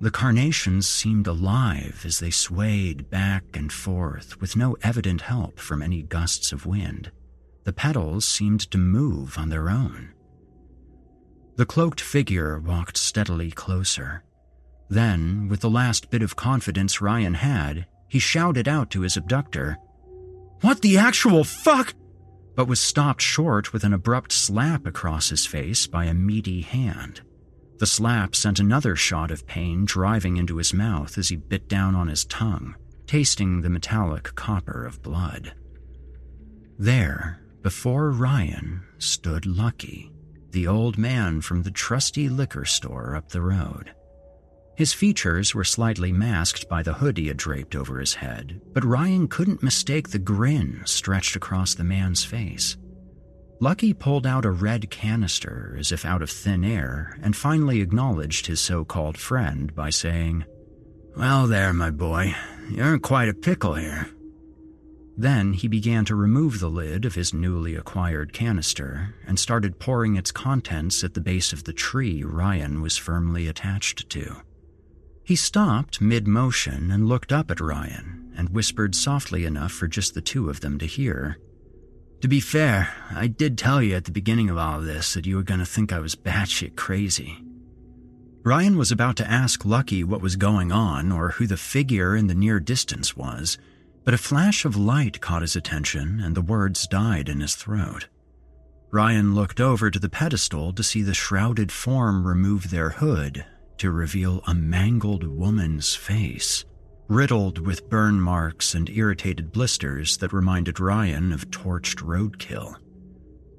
[0.00, 5.82] The carnations seemed alive as they swayed back and forth with no evident help from
[5.82, 7.10] any gusts of wind.
[7.64, 10.10] The petals seemed to move on their own.
[11.56, 14.22] The cloaked figure walked steadily closer.
[14.88, 19.78] Then, with the last bit of confidence Ryan had, he shouted out to his abductor,
[20.60, 21.92] What the actual fuck?
[22.54, 27.20] But was stopped short with an abrupt slap across his face by a meaty hand.
[27.78, 31.94] The slap sent another shot of pain driving into his mouth as he bit down
[31.94, 32.74] on his tongue,
[33.06, 35.52] tasting the metallic copper of blood.
[36.78, 40.12] There, before Ryan, stood Lucky,
[40.50, 43.92] the old man from the trusty liquor store up the road.
[44.76, 48.84] His features were slightly masked by the hood he had draped over his head, but
[48.84, 52.76] Ryan couldn't mistake the grin stretched across the man's face.
[53.60, 58.46] Lucky pulled out a red canister as if out of thin air and finally acknowledged
[58.46, 60.44] his so called friend by saying,
[61.16, 62.36] Well, there, my boy,
[62.70, 64.08] you're in quite a pickle here.
[65.16, 70.14] Then he began to remove the lid of his newly acquired canister and started pouring
[70.14, 74.36] its contents at the base of the tree Ryan was firmly attached to.
[75.24, 80.14] He stopped mid motion and looked up at Ryan and whispered softly enough for just
[80.14, 81.38] the two of them to hear.
[82.20, 85.24] To be fair, I did tell you at the beginning of all of this that
[85.24, 87.38] you were going to think I was batshit crazy.
[88.42, 92.26] Ryan was about to ask Lucky what was going on or who the figure in
[92.26, 93.56] the near distance was,
[94.04, 98.08] but a flash of light caught his attention and the words died in his throat.
[98.90, 103.44] Ryan looked over to the pedestal to see the shrouded form remove their hood
[103.76, 106.64] to reveal a mangled woman's face
[107.08, 112.76] riddled with burn marks and irritated blisters that reminded Ryan of torched roadkill.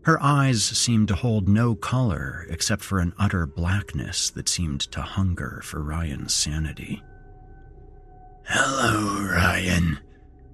[0.03, 5.01] Her eyes seemed to hold no color except for an utter blackness that seemed to
[5.01, 7.03] hunger for Ryan's sanity.
[8.45, 9.99] Hello, Ryan.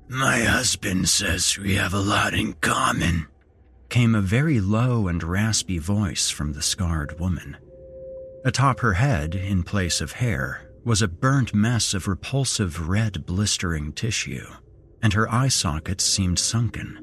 [0.07, 3.27] My husband says we have a lot in common,
[3.89, 7.57] came a very low and raspy voice from the scarred woman.
[8.43, 13.91] Atop her head, in place of hair, was a burnt mess of repulsive red blistering
[13.91, 14.45] tissue,
[15.01, 17.01] and her eye sockets seemed sunken.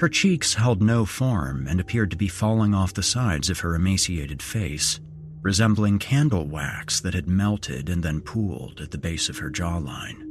[0.00, 3.76] Her cheeks held no form and appeared to be falling off the sides of her
[3.76, 4.98] emaciated face,
[5.42, 10.24] resembling candle wax that had melted and then pooled at the base of her jawline.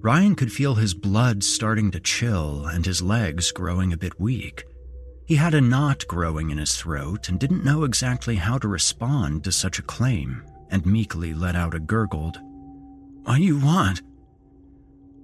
[0.00, 4.64] Ryan could feel his blood starting to chill and his legs growing a bit weak.
[5.26, 9.44] He had a knot growing in his throat and didn't know exactly how to respond
[9.44, 10.42] to such a claim
[10.72, 12.38] and meekly let out a gurgled,
[13.22, 14.02] What do you want?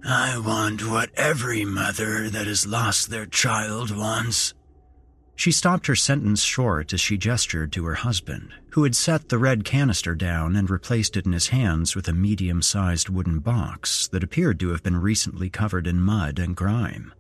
[0.05, 4.55] I want what every mother that has lost their child wants.
[5.35, 9.39] She stopped her sentence short as she gestured to her husband, who had set the
[9.39, 14.09] red canister down and replaced it in his hands with a medium sized wooden box
[14.09, 17.13] that appeared to have been recently covered in mud and grime.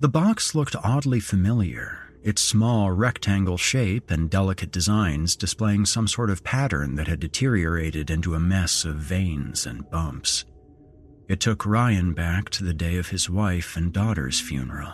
[0.00, 6.30] The box looked oddly familiar, its small rectangle shape and delicate designs displaying some sort
[6.30, 10.44] of pattern that had deteriorated into a mess of veins and bumps.
[11.28, 14.92] It took Ryan back to the day of his wife and daughter's funeral.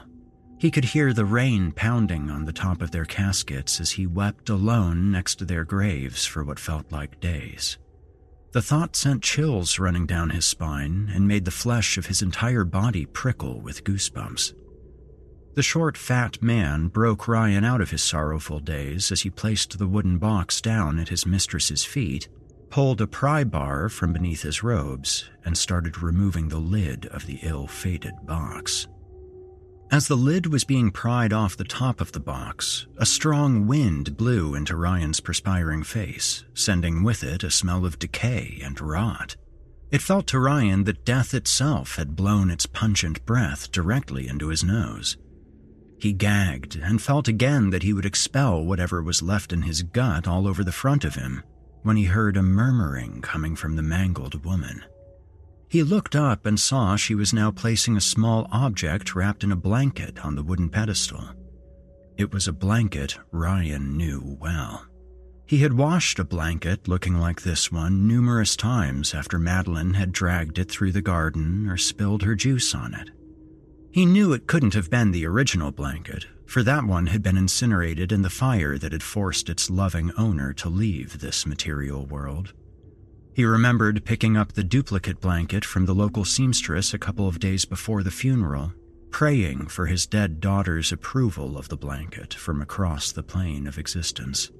[0.58, 4.48] He could hear the rain pounding on the top of their caskets as he wept
[4.48, 7.78] alone next to their graves for what felt like days.
[8.52, 12.64] The thought sent chills running down his spine and made the flesh of his entire
[12.64, 14.54] body prickle with goosebumps.
[15.56, 19.86] The short, fat man broke Ryan out of his sorrowful days as he placed the
[19.86, 22.28] wooden box down at his mistress's feet,
[22.68, 27.38] pulled a pry bar from beneath his robes, and started removing the lid of the
[27.42, 28.86] ill fated box.
[29.90, 34.18] As the lid was being pried off the top of the box, a strong wind
[34.18, 39.36] blew into Ryan's perspiring face, sending with it a smell of decay and rot.
[39.90, 44.62] It felt to Ryan that death itself had blown its pungent breath directly into his
[44.62, 45.16] nose.
[45.98, 50.28] He gagged and felt again that he would expel whatever was left in his gut
[50.28, 51.42] all over the front of him
[51.82, 54.84] when he heard a murmuring coming from the mangled woman.
[55.68, 59.56] He looked up and saw she was now placing a small object wrapped in a
[59.56, 61.30] blanket on the wooden pedestal.
[62.16, 64.86] It was a blanket Ryan knew well.
[65.46, 70.58] He had washed a blanket looking like this one numerous times after Madeline had dragged
[70.58, 73.10] it through the garden or spilled her juice on it.
[73.96, 78.12] He knew it couldn't have been the original blanket, for that one had been incinerated
[78.12, 82.52] in the fire that had forced its loving owner to leave this material world.
[83.32, 87.64] He remembered picking up the duplicate blanket from the local seamstress a couple of days
[87.64, 88.74] before the funeral,
[89.10, 94.50] praying for his dead daughter's approval of the blanket from across the plane of existence.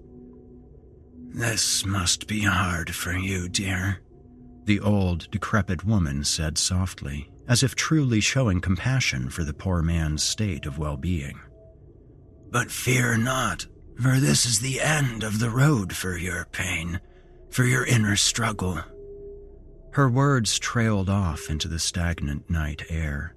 [1.28, 4.01] This must be hard for you, dear,
[4.64, 10.22] the old, decrepit woman said softly, as if truly showing compassion for the poor man's
[10.22, 11.38] state of well being.
[12.51, 13.66] But fear not,
[14.01, 17.01] for this is the end of the road for your pain,
[17.51, 18.80] for your inner struggle.
[19.92, 23.36] Her words trailed off into the stagnant night air,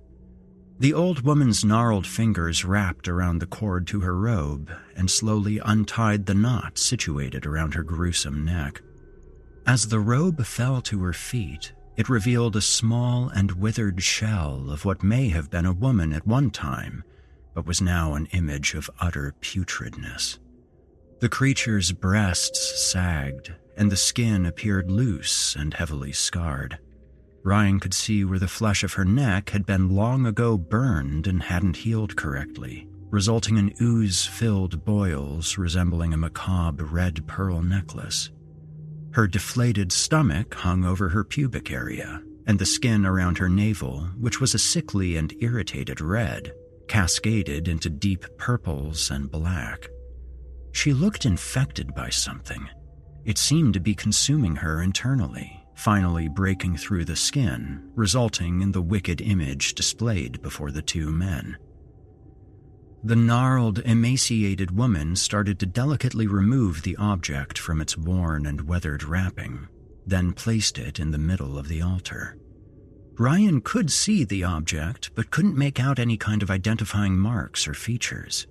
[0.79, 6.25] the old woman's gnarled fingers wrapped around the cord to her robe and slowly untied
[6.25, 8.81] the knot situated around her gruesome neck.
[9.67, 14.85] As the robe fell to her feet, it revealed a small and withered shell of
[14.85, 17.03] what may have been a woman at one time,
[17.53, 20.39] but was now an image of utter putridness.
[21.19, 26.79] The creature's breasts sagged, and the skin appeared loose and heavily scarred.
[27.43, 31.43] Ryan could see where the flesh of her neck had been long ago burned and
[31.43, 38.29] hadn't healed correctly, resulting in ooze filled boils resembling a macabre red pearl necklace.
[39.11, 44.39] Her deflated stomach hung over her pubic area, and the skin around her navel, which
[44.39, 46.53] was a sickly and irritated red,
[46.87, 49.87] cascaded into deep purples and black.
[50.71, 52.67] She looked infected by something.
[53.25, 58.81] It seemed to be consuming her internally finally breaking through the skin, resulting in the
[58.81, 61.57] wicked image displayed before the two men.
[63.01, 69.03] The gnarled, emaciated woman started to delicately remove the object from its worn and weathered
[69.03, 69.69] wrapping,
[70.05, 72.37] then placed it in the middle of the altar.
[73.17, 77.73] Ryan could see the object, but couldn't make out any kind of identifying marks or
[77.73, 78.47] features.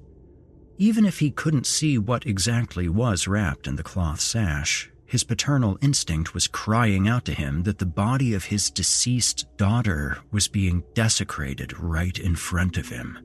[0.78, 5.78] Even if he couldn't see what exactly was wrapped in the cloth sash, his paternal
[5.82, 10.84] instinct was crying out to him that the body of his deceased daughter was being
[10.94, 13.18] desecrated right in front of him.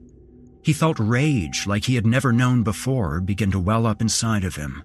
[0.63, 4.55] He felt rage like he had never known before begin to well up inside of
[4.55, 4.83] him.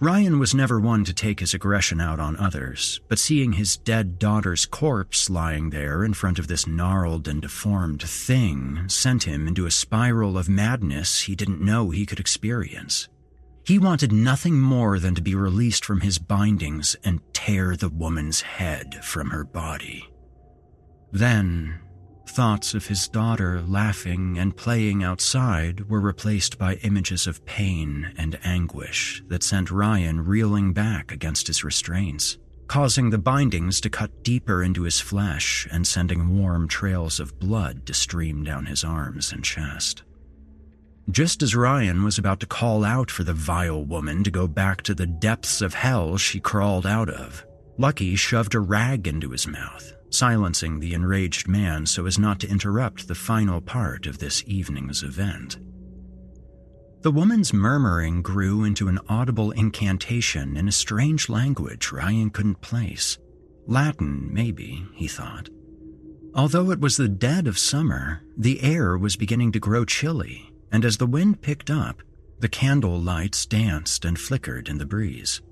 [0.00, 4.18] Ryan was never one to take his aggression out on others, but seeing his dead
[4.18, 9.66] daughter's corpse lying there in front of this gnarled and deformed thing sent him into
[9.66, 13.10] a spiral of madness he didn't know he could experience.
[13.66, 18.40] He wanted nothing more than to be released from his bindings and tear the woman's
[18.40, 20.08] head from her body.
[21.12, 21.78] Then,
[22.30, 28.38] thoughts of his daughter laughing and playing outside were replaced by images of pain and
[28.44, 34.62] anguish that sent Ryan reeling back against his restraints, causing the bindings to cut deeper
[34.62, 39.44] into his flesh and sending warm trails of blood to stream down his arms and
[39.44, 40.04] chest.
[41.10, 44.82] Just as Ryan was about to call out for the vile woman to go back
[44.82, 47.44] to the depths of hell she crawled out of,
[47.78, 52.48] Lucky shoved a rag into his mouth, silencing the enraged man so as not to
[52.48, 55.58] interrupt the final part of this evening's event.
[57.02, 63.18] The woman's murmuring grew into an audible incantation in a strange language Ryan couldn't place.
[63.66, 65.48] Latin, maybe, he thought.
[66.34, 70.84] Although it was the dead of summer, the air was beginning to grow chilly and
[70.84, 72.02] as the wind picked up,
[72.38, 75.42] the candle lights danced and flickered in the breeze.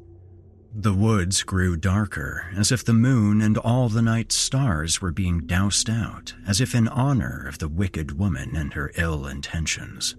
[0.75, 5.47] The woods grew darker, as if the moon and all the night's stars were being
[5.47, 10.15] doused out, as if in honor of the wicked woman and her ill intentions.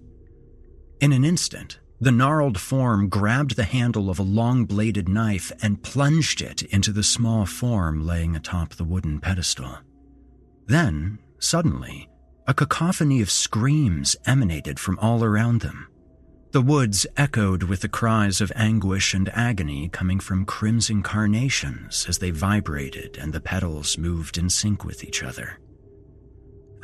[1.00, 5.84] In an instant, the gnarled form grabbed the handle of a long bladed knife and
[5.84, 9.78] plunged it into the small form laying atop the wooden pedestal.
[10.66, 12.10] Then, suddenly,
[12.47, 15.88] a cacophony of screams emanated from all around them.
[16.52, 22.18] The woods echoed with the cries of anguish and agony coming from crimson carnations as
[22.18, 25.60] they vibrated and the petals moved in sync with each other.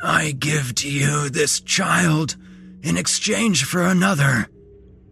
[0.00, 2.36] I give to you this child
[2.82, 4.46] in exchange for another,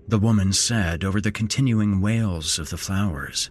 [0.06, 3.50] the woman said over the continuing wails of the flowers.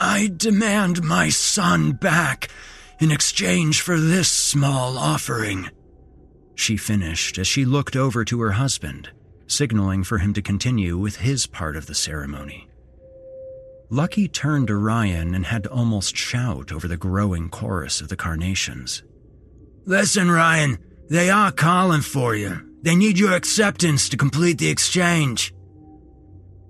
[0.00, 2.48] I demand my son back
[3.00, 5.68] in exchange for this small offering.
[6.54, 9.10] she finished as she looked over to her husband,
[9.46, 12.68] signaling for him to continue with his part of the ceremony.
[13.88, 18.16] Lucky turned to Ryan and had to almost shout over the growing chorus of the
[18.16, 19.04] carnations.
[19.84, 20.78] Listen, Ryan,
[21.08, 22.60] they are calling for you.
[22.82, 25.54] They need your acceptance to complete the exchange.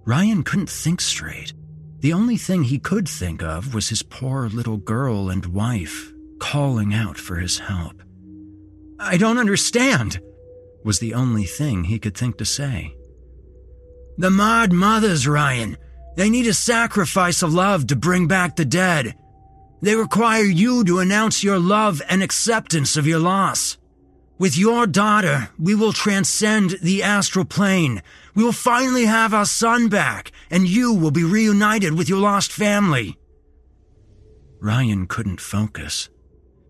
[0.04, 1.54] Ryan couldn't think straight.
[2.00, 6.92] The only thing he could think of was his poor little girl and wife calling
[6.92, 8.02] out for his help.
[8.98, 10.20] I don't understand,
[10.86, 12.94] was the only thing he could think to say.
[14.18, 15.76] The Marred Mothers, Ryan.
[16.16, 19.16] They need a sacrifice of love to bring back the dead.
[19.82, 23.76] They require you to announce your love and acceptance of your loss.
[24.38, 28.00] With your daughter, we will transcend the astral plane.
[28.36, 32.52] We will finally have our son back, and you will be reunited with your lost
[32.52, 33.18] family.
[34.60, 36.08] Ryan couldn't focus.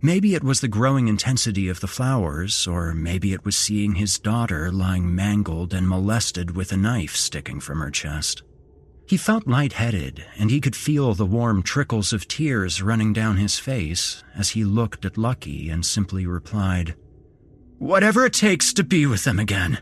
[0.06, 4.20] Maybe it was the growing intensity of the flowers, or maybe it was seeing his
[4.20, 8.44] daughter lying mangled and molested with a knife sticking from her chest.
[9.08, 13.58] He felt lightheaded, and he could feel the warm trickles of tears running down his
[13.58, 16.94] face as he looked at Lucky and simply replied,
[17.78, 19.80] Whatever it takes to be with them again.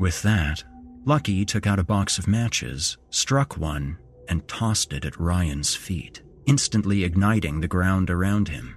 [0.00, 0.64] With that,
[1.04, 3.96] Lucky took out a box of matches, struck one,
[4.28, 8.74] and tossed it at Ryan's feet, instantly igniting the ground around him.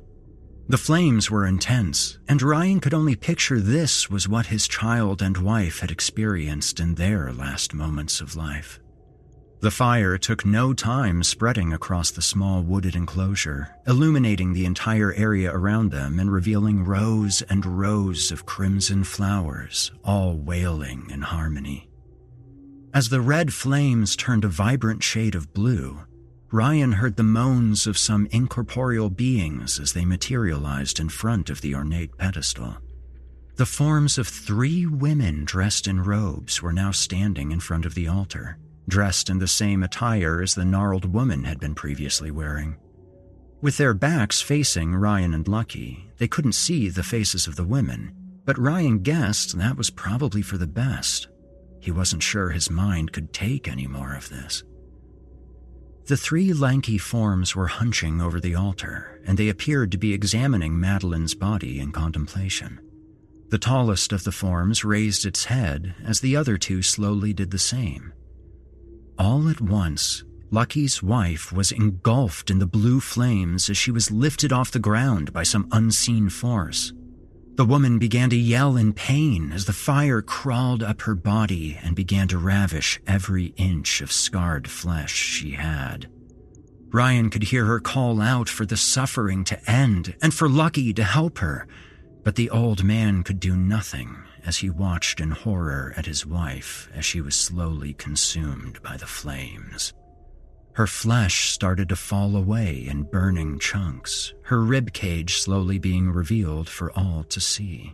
[0.72, 5.38] The flames were intense, and Ryan could only picture this was what his child and
[5.38, 8.80] wife had experienced in their last moments of life.
[9.60, 15.54] The fire took no time spreading across the small wooded enclosure, illuminating the entire area
[15.54, 21.90] around them and revealing rows and rows of crimson flowers, all wailing in harmony.
[22.94, 26.00] As the red flames turned a vibrant shade of blue,
[26.54, 31.74] Ryan heard the moans of some incorporeal beings as they materialized in front of the
[31.74, 32.76] ornate pedestal.
[33.56, 38.10] The forms of three women dressed in robes were now standing in front of the
[38.10, 38.58] altar,
[38.90, 42.76] dressed in the same attire as the gnarled woman had been previously wearing.
[43.62, 48.14] With their backs facing Ryan and Lucky, they couldn't see the faces of the women,
[48.44, 51.30] but Ryan guessed that was probably for the best.
[51.80, 54.64] He wasn't sure his mind could take any more of this.
[56.06, 60.80] The three lanky forms were hunching over the altar, and they appeared to be examining
[60.80, 62.80] Madeline's body in contemplation.
[63.50, 67.60] The tallest of the forms raised its head as the other two slowly did the
[67.60, 68.14] same.
[69.18, 74.52] All at once, Lucky's wife was engulfed in the blue flames as she was lifted
[74.52, 76.92] off the ground by some unseen force.
[77.56, 81.96] The woman began to yell in pain as the fire crawled up her body and
[81.96, 86.10] began to ravish every inch of scarred flesh she had.
[86.94, 91.04] Ryan could hear her call out for the suffering to end and for Lucky to
[91.04, 91.68] help her,
[92.24, 96.90] but the old man could do nothing as he watched in horror at his wife
[96.94, 99.94] as she was slowly consumed by the flames.
[100.74, 106.70] Her flesh started to fall away in burning chunks, her rib cage slowly being revealed
[106.70, 107.94] for all to see.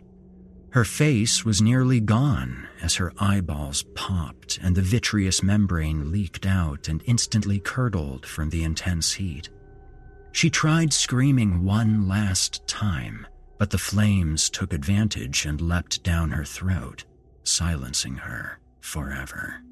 [0.70, 6.88] Her face was nearly gone as her eyeballs popped and the vitreous membrane leaked out
[6.88, 9.48] and instantly curdled from the intense heat.
[10.30, 13.26] She tried screaming one last time,
[13.58, 17.04] but the flames took advantage and leapt down her throat,
[17.42, 19.62] silencing her forever.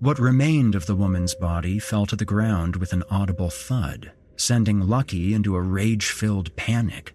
[0.00, 4.80] What remained of the woman's body fell to the ground with an audible thud, sending
[4.80, 7.14] Lucky into a rage filled panic.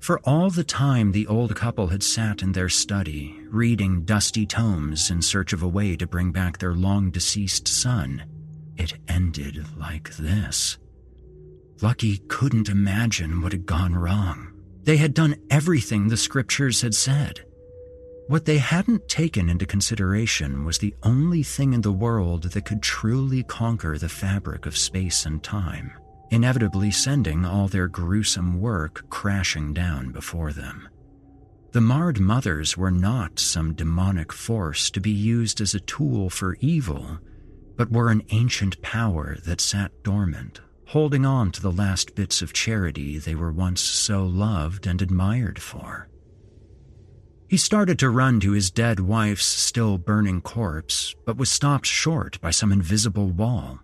[0.00, 5.10] For all the time the old couple had sat in their study, reading dusty tomes
[5.10, 8.24] in search of a way to bring back their long deceased son,
[8.76, 10.78] it ended like this.
[11.82, 14.52] Lucky couldn't imagine what had gone wrong.
[14.82, 17.44] They had done everything the scriptures had said.
[18.30, 22.80] What they hadn't taken into consideration was the only thing in the world that could
[22.80, 25.90] truly conquer the fabric of space and time,
[26.30, 30.88] inevitably sending all their gruesome work crashing down before them.
[31.72, 36.56] The marred mothers were not some demonic force to be used as a tool for
[36.60, 37.18] evil,
[37.76, 42.52] but were an ancient power that sat dormant, holding on to the last bits of
[42.52, 46.06] charity they were once so loved and admired for.
[47.50, 52.40] He started to run to his dead wife's still burning corpse, but was stopped short
[52.40, 53.80] by some invisible wall.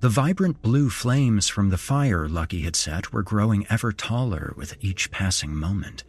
[0.00, 4.78] The vibrant blue flames from the fire Lucky had set were growing ever taller with
[4.80, 6.04] each passing moment.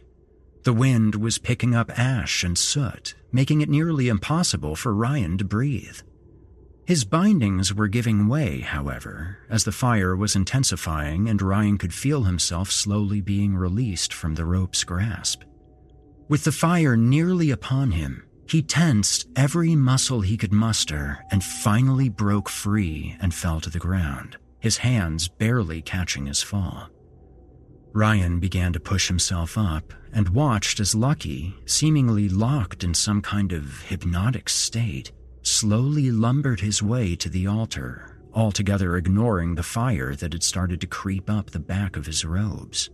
[0.62, 5.44] The wind was picking up ash and soot, making it nearly impossible for Ryan to
[5.44, 6.00] breathe.
[6.86, 12.22] His bindings were giving way, however, as the fire was intensifying and Ryan could feel
[12.22, 15.42] himself slowly being released from the rope's grasp.
[16.28, 22.10] With the fire nearly upon him, he tensed every muscle he could muster and finally
[22.10, 26.90] broke free and fell to the ground, his hands barely catching his fall.
[27.94, 33.52] Ryan began to push himself up and watched as Lucky, seemingly locked in some kind
[33.52, 35.12] of hypnotic state,
[35.42, 40.86] slowly lumbered his way to the altar, altogether ignoring the fire that had started to
[40.86, 42.90] creep up the back of his robes.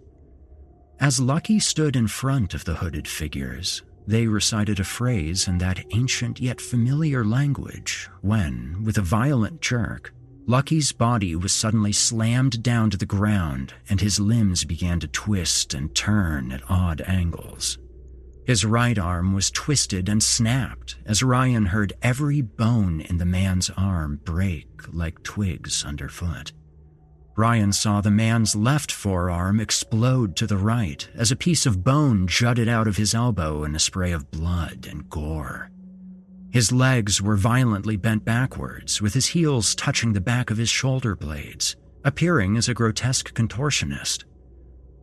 [1.04, 5.84] As Lucky stood in front of the hooded figures, they recited a phrase in that
[5.90, 10.14] ancient yet familiar language when, with a violent jerk,
[10.46, 15.74] Lucky's body was suddenly slammed down to the ground and his limbs began to twist
[15.74, 17.76] and turn at odd angles.
[18.46, 23.68] His right arm was twisted and snapped as Ryan heard every bone in the man's
[23.76, 26.52] arm break like twigs underfoot.
[27.36, 32.28] Ryan saw the man's left forearm explode to the right as a piece of bone
[32.28, 35.70] jutted out of his elbow in a spray of blood and gore.
[36.52, 41.16] His legs were violently bent backwards, with his heels touching the back of his shoulder
[41.16, 41.74] blades,
[42.04, 44.22] appearing as a grotesque contortionist.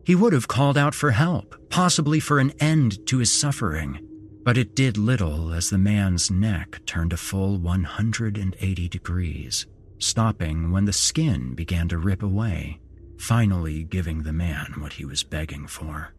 [0.02, 4.00] He would have called out for help, possibly for an end to his suffering,
[4.42, 9.66] but it did little as the man's neck turned a full 180 degrees,
[10.02, 12.80] stopping when the skin began to rip away,
[13.18, 16.12] finally giving the man what he was begging for.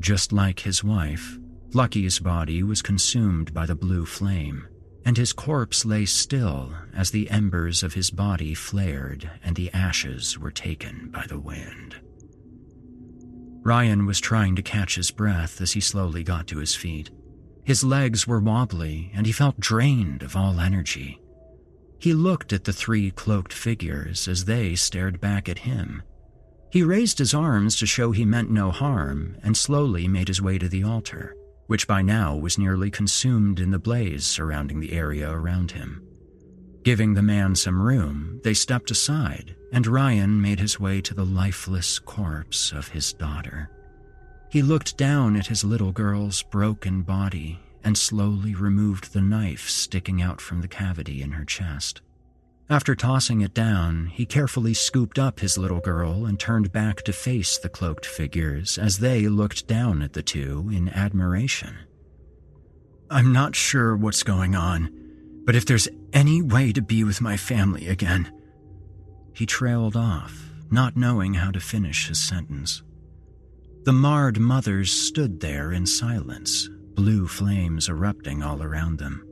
[0.00, 1.38] Just like his wife,
[1.72, 4.68] Lucky's body was consumed by the blue flame,
[5.04, 10.38] and his corpse lay still as the embers of his body flared and the ashes
[10.38, 11.96] were taken by the wind.
[13.62, 17.10] Ryan was trying to catch his breath as he slowly got to his feet.
[17.64, 21.20] His legs were wobbly, and he felt drained of all energy.
[22.06, 26.04] He looked at the three cloaked figures as they stared back at him.
[26.70, 30.56] He raised his arms to show he meant no harm and slowly made his way
[30.56, 31.34] to the altar
[31.66, 36.00] which by now was nearly consumed in the blaze surrounding the area around him.
[36.84, 41.26] Giving the man some room, they stepped aside, and Ryan made his way to the
[41.26, 43.68] lifeless corpse of his daughter.
[44.48, 50.20] He looked down at his little girl's broken body and slowly removed the knife sticking
[50.20, 52.00] out from the cavity in her chest.
[52.68, 57.12] After tossing it down, he carefully scooped up his little girl and turned back to
[57.12, 61.76] face the cloaked figures as they looked down at the two in admiration.
[63.08, 64.90] I'm not sure what's going on,
[65.44, 68.32] but if there's any way to be with my family again.
[69.32, 72.82] He trailed off, not knowing how to finish his sentence.
[73.84, 79.24] The marred mothers stood there in silence, blue flames erupting all around them.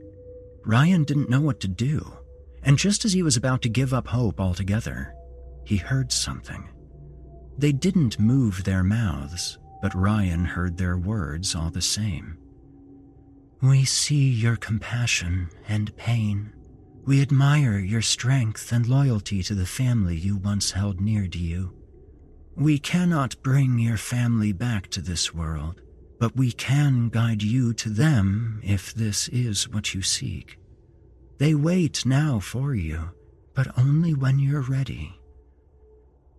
[0.63, 2.17] Ryan didn't know what to do
[2.65, 5.13] and just as he was about to give up hope altogether,
[5.65, 6.67] he heard something.
[7.57, 12.37] They didn't move their mouths, but Ryan heard their words all the same.
[13.61, 16.53] We see your compassion and pain.
[17.05, 21.71] We admire your strength and loyalty to the family you once held near to you.
[22.55, 25.81] We cannot bring your family back to this world,
[26.19, 30.57] but we can guide you to them if this is what you seek.
[31.37, 33.11] They wait now for you,
[33.53, 35.19] but only when you're ready.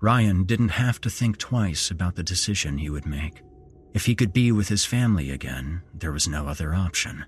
[0.01, 3.43] Ryan didn't have to think twice about the decision he would make.
[3.95, 7.24] If he could be with his family again, there was no other option.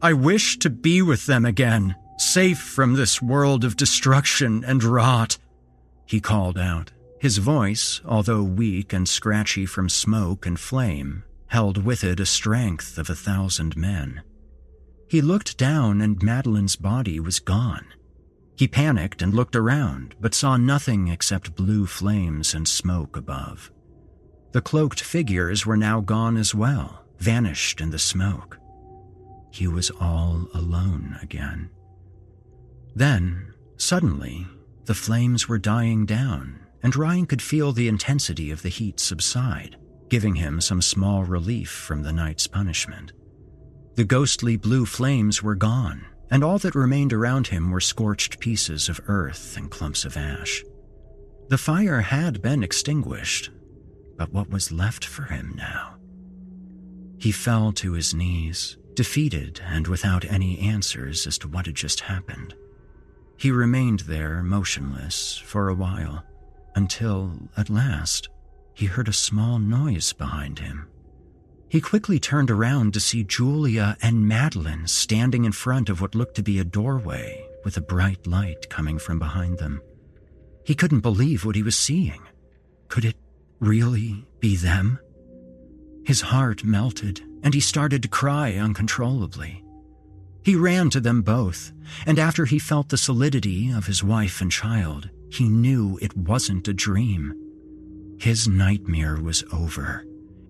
[0.00, 5.38] I wish to be with them again, safe from this world of destruction and rot,
[6.06, 6.92] he called out.
[7.18, 12.98] His voice, although weak and scratchy from smoke and flame, held with it a strength
[12.98, 14.22] of a thousand men.
[15.08, 17.86] He looked down and Madeline's body was gone.
[18.56, 23.70] He panicked and looked around, but saw nothing except blue flames and smoke above.
[24.52, 28.58] The cloaked figures were now gone as well, vanished in the smoke.
[29.50, 31.70] He was all alone again.
[32.94, 34.46] Then, suddenly,
[34.86, 39.76] the flames were dying down, and Ryan could feel the intensity of the heat subside,
[40.08, 43.12] giving him some small relief from the night's punishment.
[43.94, 48.88] The ghostly blue flames were gone, and all that remained around him were scorched pieces
[48.88, 50.62] of earth and clumps of ash.
[51.48, 53.50] The fire had been extinguished,
[54.16, 55.96] but what was left for him now?
[57.18, 62.00] He fell to his knees, defeated and without any answers as to what had just
[62.00, 62.54] happened.
[63.36, 66.24] He remained there, motionless, for a while,
[66.74, 68.28] until, at last,
[68.76, 70.86] he heard a small noise behind him.
[71.70, 76.36] He quickly turned around to see Julia and Madeline standing in front of what looked
[76.36, 79.80] to be a doorway with a bright light coming from behind them.
[80.62, 82.20] He couldn't believe what he was seeing.
[82.88, 83.16] Could it
[83.60, 84.98] really be them?
[86.04, 89.64] His heart melted, and he started to cry uncontrollably.
[90.44, 91.72] He ran to them both,
[92.04, 96.68] and after he felt the solidity of his wife and child, he knew it wasn't
[96.68, 97.45] a dream.
[98.18, 100.04] His nightmare was over,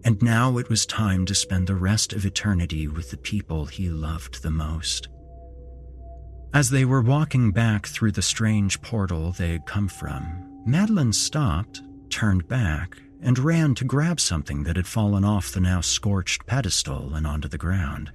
[0.04, 3.88] and now it was time to spend the rest of eternity with the people he
[3.88, 5.08] loved the most.
[6.54, 11.82] As they were walking back through the strange portal they had come from, Madeline stopped,
[12.08, 17.14] turned back, and ran to grab something that had fallen off the now scorched pedestal
[17.14, 18.12] and onto the ground.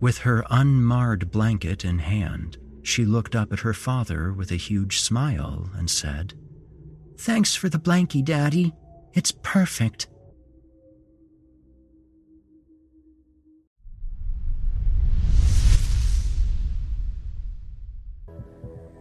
[0.00, 5.00] With her unmarred blanket in hand, she looked up at her father with a huge
[5.00, 6.34] smile and said,
[7.20, 8.72] Thanks for the blankie, Daddy.
[9.12, 10.08] It's perfect.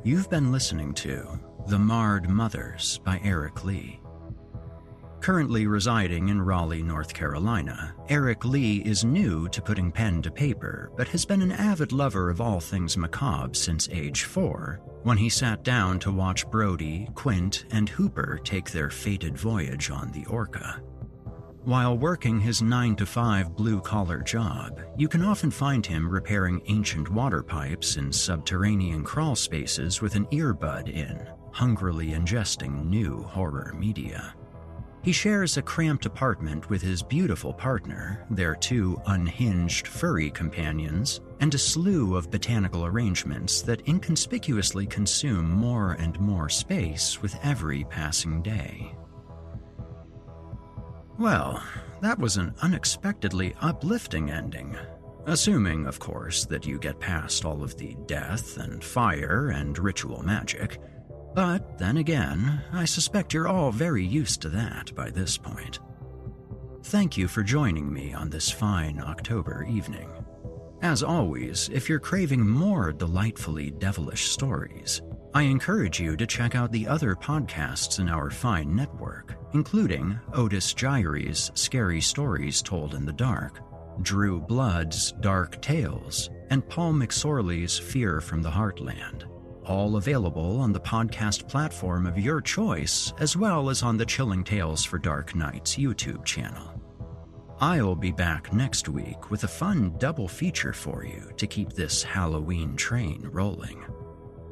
[0.04, 4.02] You've been listening to The Marred Mothers by Eric Lee.
[5.22, 10.92] Currently residing in Raleigh, North Carolina, Eric Lee is new to putting pen to paper,
[10.96, 15.28] but has been an avid lover of all things macabre since age four, when he
[15.28, 20.82] sat down to watch Brody, Quint, and Hooper take their fated voyage on the Orca.
[21.66, 26.62] While working his 9 to 5 blue collar job, you can often find him repairing
[26.68, 33.76] ancient water pipes in subterranean crawl spaces with an earbud in, hungrily ingesting new horror
[33.78, 34.34] media.
[35.02, 41.54] He shares a cramped apartment with his beautiful partner, their two unhinged furry companions, and
[41.54, 48.42] a slew of botanical arrangements that inconspicuously consume more and more space with every passing
[48.42, 48.94] day.
[51.18, 51.64] Well,
[52.02, 54.78] that was an unexpectedly uplifting ending.
[55.26, 60.24] Assuming, of course, that you get past all of the death and fire and ritual
[60.24, 60.80] magic.
[61.34, 65.80] But then again, I suspect you're all very used to that by this point.
[66.84, 70.10] Thank you for joining me on this fine October evening.
[70.82, 75.02] As always, if you're craving more delightfully devilish stories,
[75.34, 80.74] I encourage you to check out the other podcasts in our fine network, including Otis
[80.74, 83.60] Jiry's Scary Stories Told in the Dark,
[84.02, 89.29] Drew Blood's Dark Tales, and Paul McSorley's Fear from the Heartland
[89.70, 94.44] all available on the podcast platform of your choice, as well as on the Chilling
[94.44, 96.74] Tales for Dark Nights YouTube channel.
[97.62, 102.02] I'll be back next week with a fun double feature for you to keep this
[102.02, 103.86] Halloween train rolling.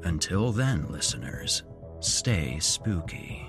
[0.04, 1.64] Until then, listeners,
[2.00, 3.44] stay spooky.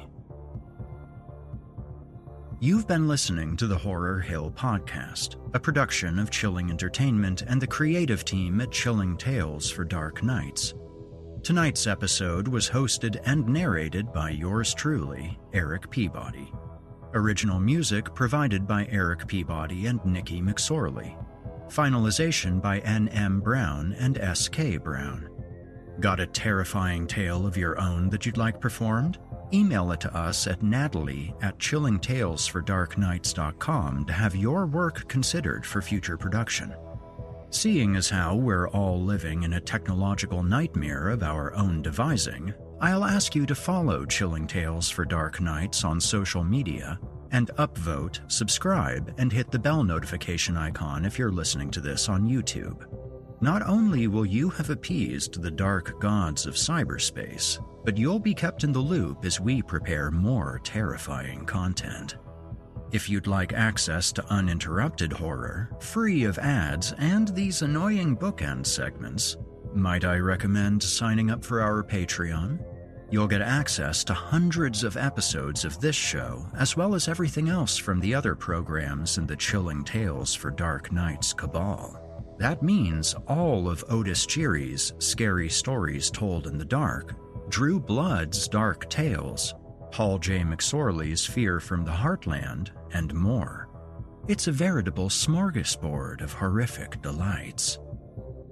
[2.60, 7.68] You've been listening to the Horror Hill Podcast, a production of Chilling Entertainment and the
[7.68, 10.74] creative team at Chilling Tales for Dark Nights.
[11.48, 16.52] Tonight's episode was hosted and narrated by yours truly, Erik Peabody.
[17.14, 21.16] Original music provided by Erik Peabody and Nikki McSorley.
[21.70, 23.40] Finalization by N.M.
[23.40, 24.76] Brown and S.K.
[24.76, 25.30] Brown.
[26.00, 29.16] Got a terrifying tale of your own that you'd like performed?
[29.50, 36.18] Email it to us at natalie at chillingtalesfordarknights.com to have your work considered for future
[36.18, 36.74] production.
[37.50, 43.04] Seeing as how we're all living in a technological nightmare of our own devising, I'll
[43.04, 47.00] ask you to follow Chilling Tales for Dark Nights on social media
[47.32, 52.28] and upvote, subscribe, and hit the bell notification icon if you're listening to this on
[52.28, 52.84] YouTube.
[53.40, 58.62] Not only will you have appeased the dark gods of cyberspace, but you'll be kept
[58.62, 62.16] in the loop as we prepare more terrifying content.
[62.90, 69.36] If you'd like access to uninterrupted horror, free of ads, and these annoying bookend segments,
[69.74, 72.58] might I recommend signing up for our Patreon?
[73.10, 77.76] You'll get access to hundreds of episodes of this show, as well as everything else
[77.76, 82.34] from the other programs in the Chilling Tales for Dark Nights cabal.
[82.38, 87.14] That means all of Otis Jiry's Scary Stories Told in the Dark,
[87.50, 89.54] Drew Blood's Dark Tales,
[89.90, 90.40] Paul J.
[90.40, 93.68] McSorley's Fear from the Heartland, and more.
[94.28, 97.78] It's a veritable smorgasbord of horrific delights.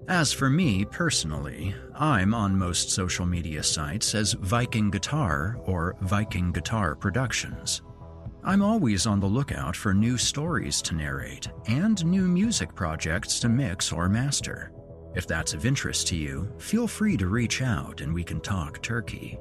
[0.09, 6.53] As for me personally, I'm on most social media sites as Viking Guitar or Viking
[6.53, 7.83] Guitar Productions.
[8.45, 13.49] I'm always on the lookout for new stories to narrate and new music projects to
[13.49, 14.71] mix or master.
[15.17, 18.81] If that's of interest to you, feel free to reach out and we can talk
[18.83, 19.41] turkey.